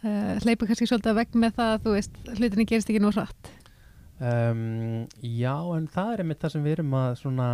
[0.02, 3.10] uh, hleypa kannski svolítið að vegg með það að þú veist, hlutinni gerist ekki nú
[3.14, 3.50] hratt.
[4.22, 7.48] Um, já, en það er einmitt það sem við erum að svona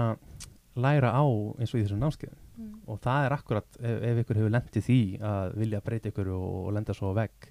[0.76, 1.24] læra á
[1.56, 2.80] eins og í þessum námskeiðum Mm.
[2.90, 6.46] og það er akkurat ef, ef ykkur hefur lendið því að vilja breyta ykkur og,
[6.64, 7.48] og lenda svo á vegg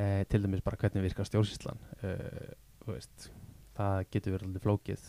[0.00, 2.54] eh, til dæmis bara hvernig virkar stjórnsýslan eh,
[2.88, 3.28] veist,
[3.76, 5.04] það getur verið alveg flókið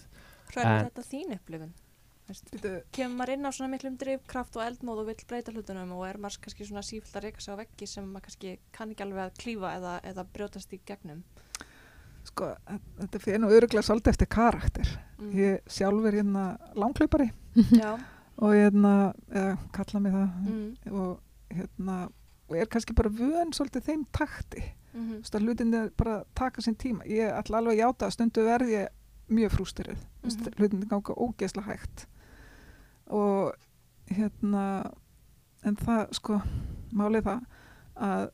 [0.51, 1.73] Hrönn, er þetta þín upplifun?
[2.95, 6.17] Kemur maður inn á svona miklum drifkraft og eldmóð og vill breyta hlutunum og er
[6.19, 9.27] maður kannski svona sífilt að reyka sig á veggi sem maður kannski kann ekki alveg
[9.27, 11.21] að klífa eða, eða brjótast í gegnum
[12.25, 12.49] Sko,
[12.97, 14.91] þetta fyrir nú öruglega svolítið eftir karakter.
[15.21, 15.33] mm.
[15.37, 17.29] Ég sjálfur hérna langklaupari
[17.77, 17.93] Já,
[18.37, 20.91] og hérna, eða kalla mig það, mm.
[20.91, 21.19] og
[21.55, 21.97] hérna,
[22.49, 24.63] og er kannski bara vön svolítið þeim takti.
[24.95, 27.03] Mm Þú veist að hlutinni bara taka sinn tíma.
[27.05, 28.87] Ég ætla alveg að játa að stundu verð ég
[29.27, 29.97] mjög frústirið.
[29.97, 30.29] Mm Mhm.
[30.29, 30.55] -hmm.
[30.57, 32.07] Hlutinni ganga ógeðslega hægt.
[33.07, 33.53] Og
[34.07, 34.91] hérna,
[35.63, 36.41] en það, sko,
[36.93, 37.41] málið það
[37.95, 38.29] að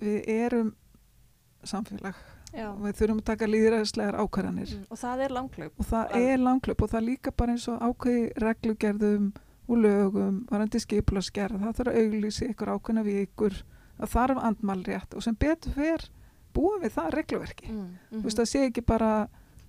[0.00, 0.74] við erum
[1.64, 2.14] samfélag
[2.56, 2.68] Já.
[2.72, 4.74] og við þurfum að taka líðræðislegar ákvarðanir.
[4.74, 4.84] Mm.
[4.90, 7.80] og það er langklaup Og það Al- er langklöp og það líka bara eins og
[7.80, 9.32] ákveði reglugerðum
[9.68, 13.54] og lögum, varandi skipularsgerð, það þarf að auglýsi ykkur ákveðna vikur,
[13.98, 16.04] það þarf andmálrétt og sem betur fer
[16.54, 17.70] búum við það regluverki.
[17.72, 17.88] mm.
[18.12, 19.28] Þú veist það sé ekki bara,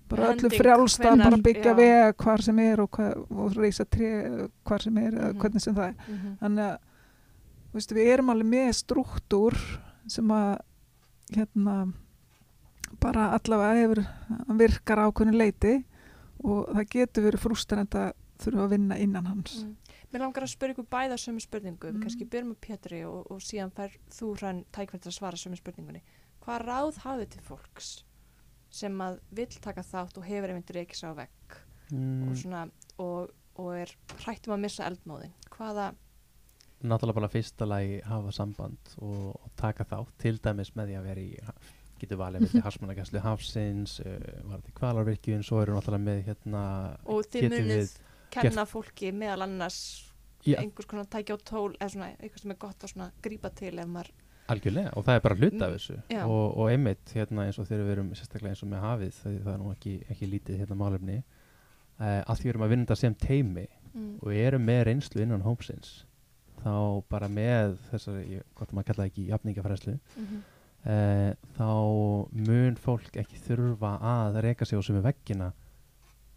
[0.09, 1.77] bara öllu Hending frjálst að hvenær- bara byggja já.
[1.79, 2.99] veg hvar sem er og,
[3.31, 5.39] og reysa tré hvar sem er eða Mhm.
[5.39, 5.95] hvernig sem það er.
[6.09, 6.77] mm Þannig að
[7.73, 9.55] veist, við erum alveg með struktúr
[10.07, 10.59] sem að
[11.33, 11.93] hérna
[13.05, 14.03] bara allavega hefur
[14.59, 15.73] virkar ákveðinu leiti
[16.45, 19.61] og það getur verið frústrand að þurfa að vinna innan hans.
[19.63, 19.75] Mm.
[20.11, 22.01] Mér langar að spyrja ykkur bæða sömu spurningu, við Mm.
[22.03, 26.01] kannski byrjum með Pétri og, og síðan fær þú hrann tækvæmt að svara sömu spurningunni.
[26.45, 27.89] Hvað ráð hafið til fólks
[28.69, 32.65] sem að vill taka þátt og hefur einmitt reykis á vegg og, mm, svona,
[32.99, 33.93] og, og er
[34.25, 35.93] hrættum að missa eldmóðin hvaða,
[36.83, 41.07] náttúrulega bara fyrsta lagi hafa samband og, og taka þá til dæmis með því að
[41.09, 41.31] vera í
[42.01, 44.17] getur valið með því harsmannagæslu hafsins uh,
[44.49, 46.65] var þetta kvalarvirkjun svo eru náttúrulega með hérna
[47.05, 47.95] og þið munið
[48.35, 49.79] kenna fólki meðal annars
[50.45, 50.59] Já.
[50.61, 53.89] einhvers konar tækja á tól eða svona eitthvað sem er gott að grípa til ef
[53.89, 54.11] maður
[54.51, 57.67] algjörlega og það er bara hluta af Mm, þessu og, og einmitt hérna eins og
[57.69, 60.59] þegar við erum sérstaklega eins og með hafið það, það er nú ekki, ekki lítið
[60.61, 64.11] hérna málefni uh, að því við erum að vinna þetta sem teimi mm.
[64.21, 65.95] og við erum með reynslu innan hópsins
[66.61, 66.75] þá
[67.09, 70.43] bara með þessari, hvort maður kalla það ekki jafningafræslu Mm
[70.85, 71.69] uh, þá
[72.47, 75.51] mun fólk ekki þurfa að reyka sig á er veggina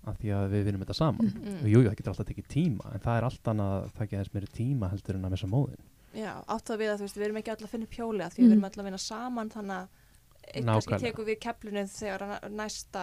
[0.08, 1.56] af því að við vinnum þetta saman Mm.
[1.62, 4.10] og jú, jú, það getur alltaf tekið tíma en það er allt annað að það
[4.14, 5.86] getur meiri tíma heldur en að missa móðin
[6.16, 8.22] Já, áttu að við að þú veist, við erum ekki öll að finna upp hjóli
[8.24, 8.52] af því við Mm.
[8.52, 13.02] erum öll að vinna saman þannig að kannski tekur við keflunni þegar að næsta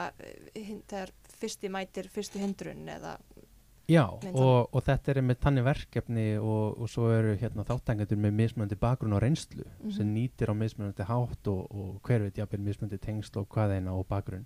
[0.55, 3.17] eh, þegar fyrsti mætir fyrstu hindrun eða
[3.88, 8.31] Já, og, og þetta er með tannig verkefni og, og svo eru hérna þáttangendur með
[8.39, 9.63] mismunandi bakgrunn og reynslu
[9.93, 10.15] sem Mhm.
[10.15, 14.07] nýtir á mismunandi hátt og, og hver veit jafnvel mismunandi tengsl og hvað eina og
[14.09, 14.45] bakgrunn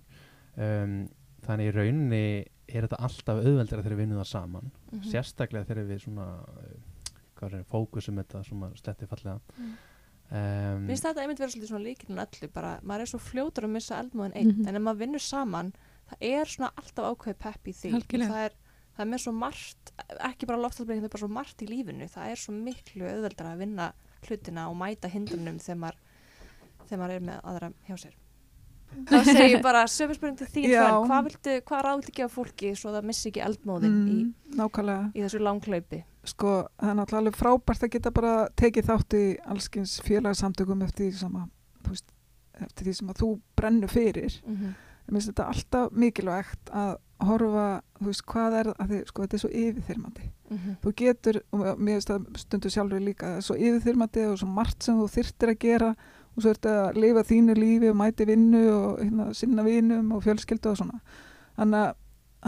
[0.60, 1.08] um,
[1.46, 2.22] þannig í rauninni
[2.68, 5.02] er þetta alltaf auðveldara þegar við vinnum það saman Mhm.
[5.10, 6.26] sérstaklega þegar við svona
[7.40, 9.72] hvað er fókusum þetta svona sletti fallega Mm.
[10.36, 14.02] um, Finnst þetta einmitt svolítið svona líkinn öllu bara, maður er svo fljótur að missa
[14.02, 14.68] eldmóðin einn Mhm.
[14.68, 15.72] en ef maður vinnur saman
[16.10, 18.50] það er svona alltaf ákveðið pepp í því Algjörlega.
[19.00, 19.92] Það er, með svo margt
[20.28, 22.08] ekki bara loftslagsbreyting, það er bara svo margt í lífinu.
[22.12, 23.86] Það er svo miklu auðveldara að vinna
[24.26, 26.02] hlutina og mæta hindrunum þegar maður,
[26.84, 28.18] þegar maður er með aðra hjá sér.
[29.06, 30.68] Þá segir ég bara sögur spurning til þín.
[30.74, 34.56] Hrönn, hvað viltu, hvað ráð viltu gefa fólki svo það missi ekki eldmóðin í, Mm,
[34.58, 35.10] nákvæmlega.
[35.14, 39.24] í þessu langklaupi sko, það er náttúrulega alveg frábært að geta bara tekið þátt í
[39.54, 41.30] allskins félagsamtökum eftir því
[41.80, 42.10] þú veist,
[42.60, 44.40] eftir því sem að þú brennur fyrir.
[44.44, 44.74] Mm -hmm.
[45.06, 49.36] Mér finnst þetta alltaf mikilvægt að horfa, þú veist, hvað er að því, sko, þetta
[49.36, 50.28] er svo yfirþyrmandi.
[50.82, 54.48] Þú getur, og mér finnst það stundu sjálfur líka, það er svo yfirþyrmandi og svo
[54.48, 55.90] margt sem þú þyrtir að gera
[56.36, 60.22] og svo ertu að lifa þínu lífi og mæti vinnu og hérna, sinna vinum og
[60.24, 61.00] fjölskyldu og svona.
[61.58, 61.94] Þannig að,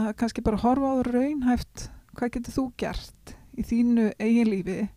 [0.03, 4.89] að kannski bara horfa á raunhæft, hvað getur þú gert í þínu eigin lífi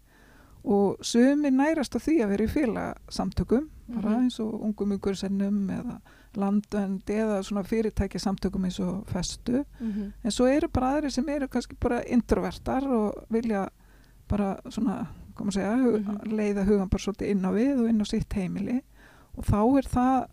[0.66, 4.22] og sumi nærast á því að vera í félagsamtökum, bara Mhm.
[4.24, 6.01] eins og ungum ungurinsennum eða
[6.37, 9.64] landönd eða svona fyrirtæki samtökum eins og festu.
[9.80, 10.12] Mhm.
[10.24, 13.68] en svo eru bara aðri sem eru kannski bara introvertar og vilja
[14.28, 16.32] bara svona, koma að segja hug, Mhm.
[16.32, 18.82] leiða hugan bara svolítið inn á við og inn á sitt heimili.
[19.37, 20.26] Og þá er það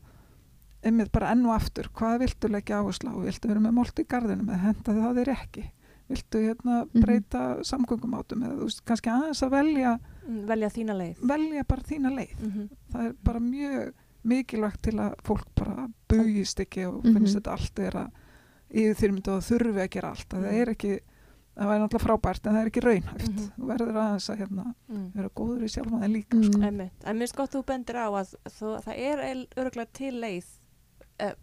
[0.84, 3.16] einmitt bara enn og aftur, hvað viltu leggja áherslu á?
[3.24, 5.64] Viltu vera með molt í garðinum eða henda það þér ekki?
[6.10, 7.02] Viltu hérna Mhm.
[7.02, 11.18] breyta samgöngumátum eða þú veist, kannski aðeins að velja Mm, velja þína leið.
[11.22, 12.40] velja bara þína leið.
[12.40, 13.94] Mm það er bara mjög
[14.24, 17.14] mikilvægt til að fólk bara bugist ekki og Mhm.
[17.18, 18.06] finnst þetta allt vera
[18.74, 20.62] yfirþyrmynd og það þurfi að gera allt að það Mhm.
[20.62, 21.00] er ekki,
[21.58, 23.52] það væri náttúrulega frábært en það er ekki raunhæft Mhm.
[23.60, 25.12] þú verður aðeins að hérna, mm.
[25.16, 26.44] vera góður í sjálfa þeim líka Mm.
[26.44, 26.62] sko.
[26.62, 26.92] Einmitt.
[27.06, 29.18] En mér finnst gott að þú bendir á að þú, það er
[29.58, 30.46] örgulega til leið
[31.22, 31.34] uh,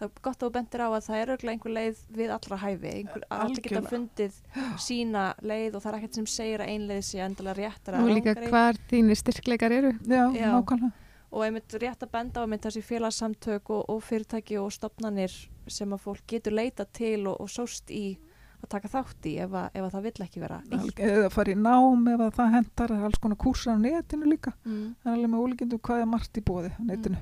[0.00, 2.56] það er gott að þú bendir á að það er örgulega einhver leið við allra
[2.56, 4.32] hæfi einhver, að allir geta fundið
[4.88, 8.08] sína leið og það er ekkert sem segir að ein leið sé endilega réttar og
[8.08, 10.50] líka hvar þínir styrkleikar eru já, Já.
[10.56, 10.92] nákvæmlega
[11.30, 15.32] og einmitt rétt að benda á einmitt þessi félagsamtök og, og fyrirtæki og stopnanir
[15.70, 18.18] sem að fólk getur leita til og, og sóst í
[18.60, 20.98] að taka þátt í ef að, ef að það vill ekki vera eitt.
[21.00, 24.26] eða fara í nám ef að það hendar það er alls konar kúrsar á netinu
[24.28, 24.94] líka Mm.
[25.00, 27.16] það er alveg með ólíkindum hvað er margt í bóði á netinu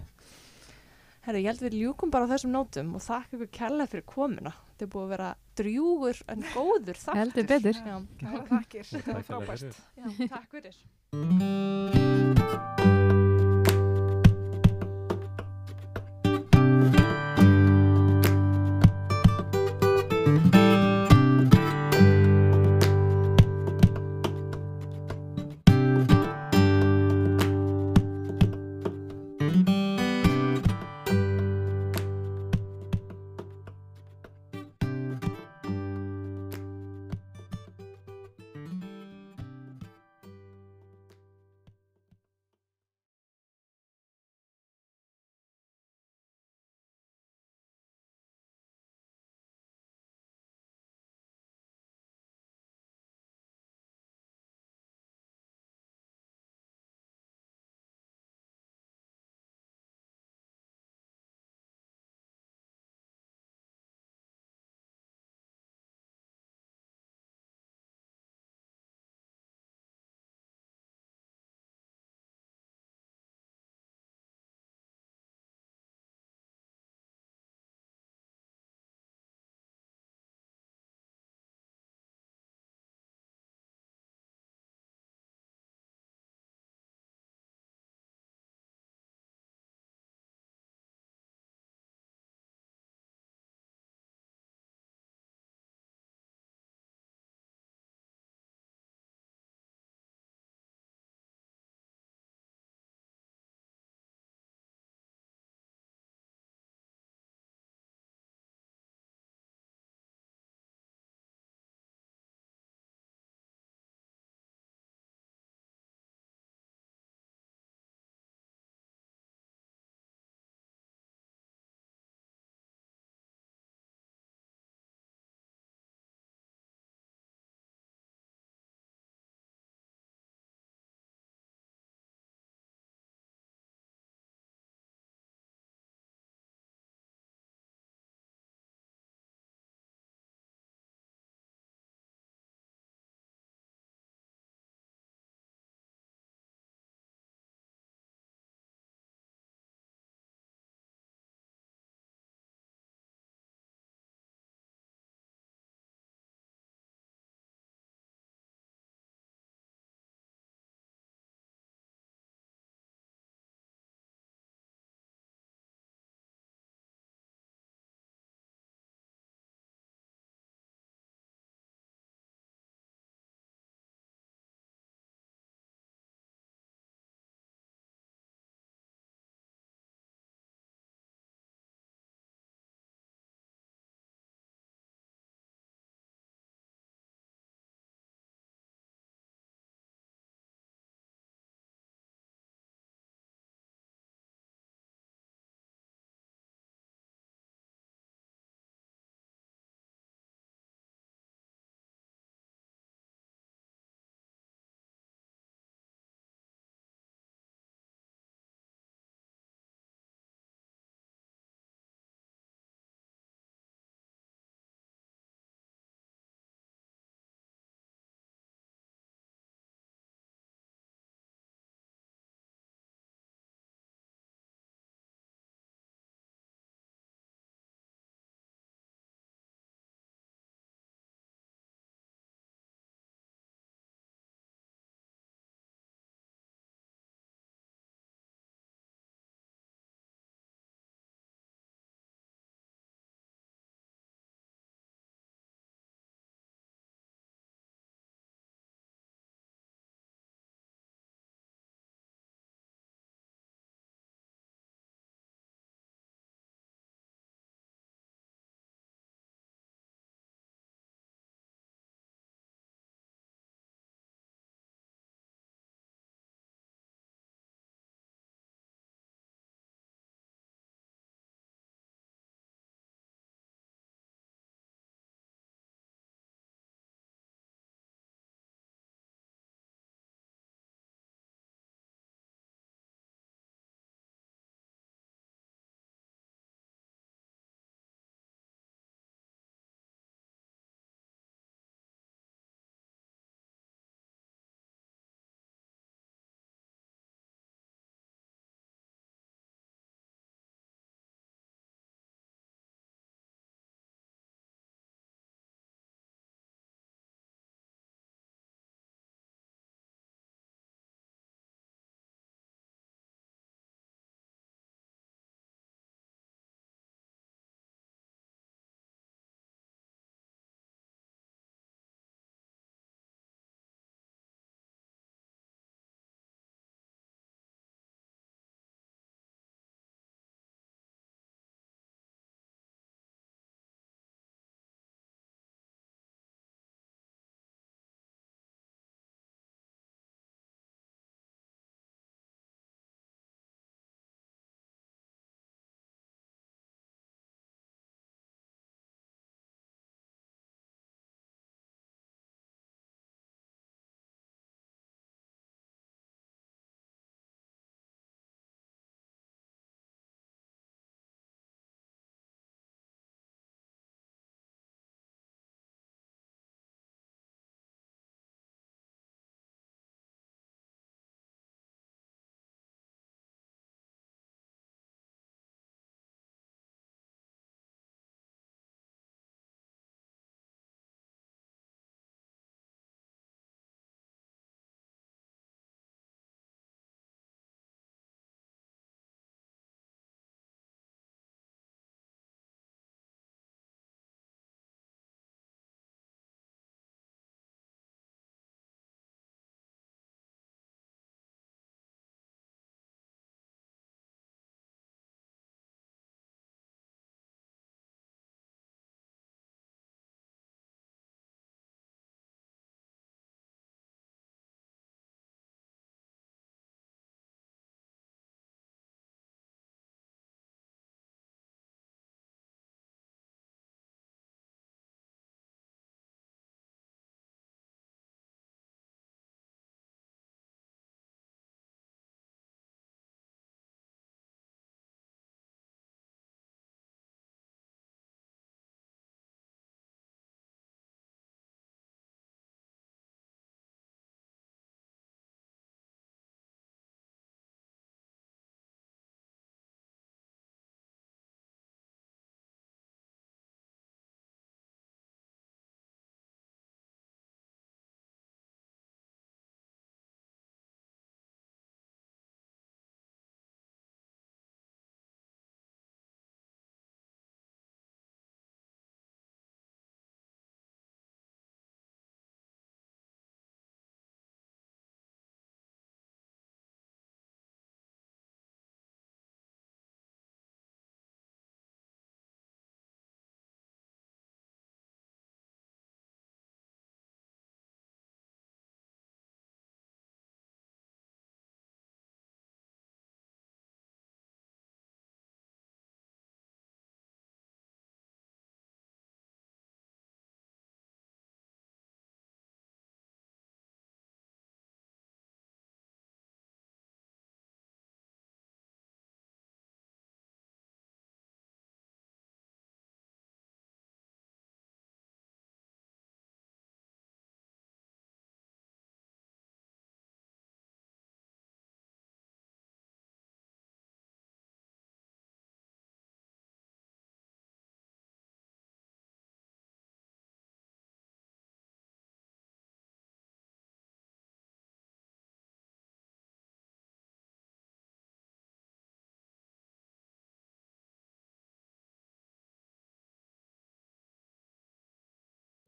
[1.29, 4.53] Herru, ég held við ljúkum bara á þessum nótum og þakka ykkur kærlega fyrir komuna.
[4.71, 5.31] Þetta er búið að vera
[5.61, 7.21] drjúgur en góður þáttur.
[7.21, 7.77] Heldur betur.
[7.85, 8.89] Já, það var fyrir.
[9.29, 10.75] frábært já, takk fyrir.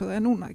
[0.08, 0.48] Það er núna.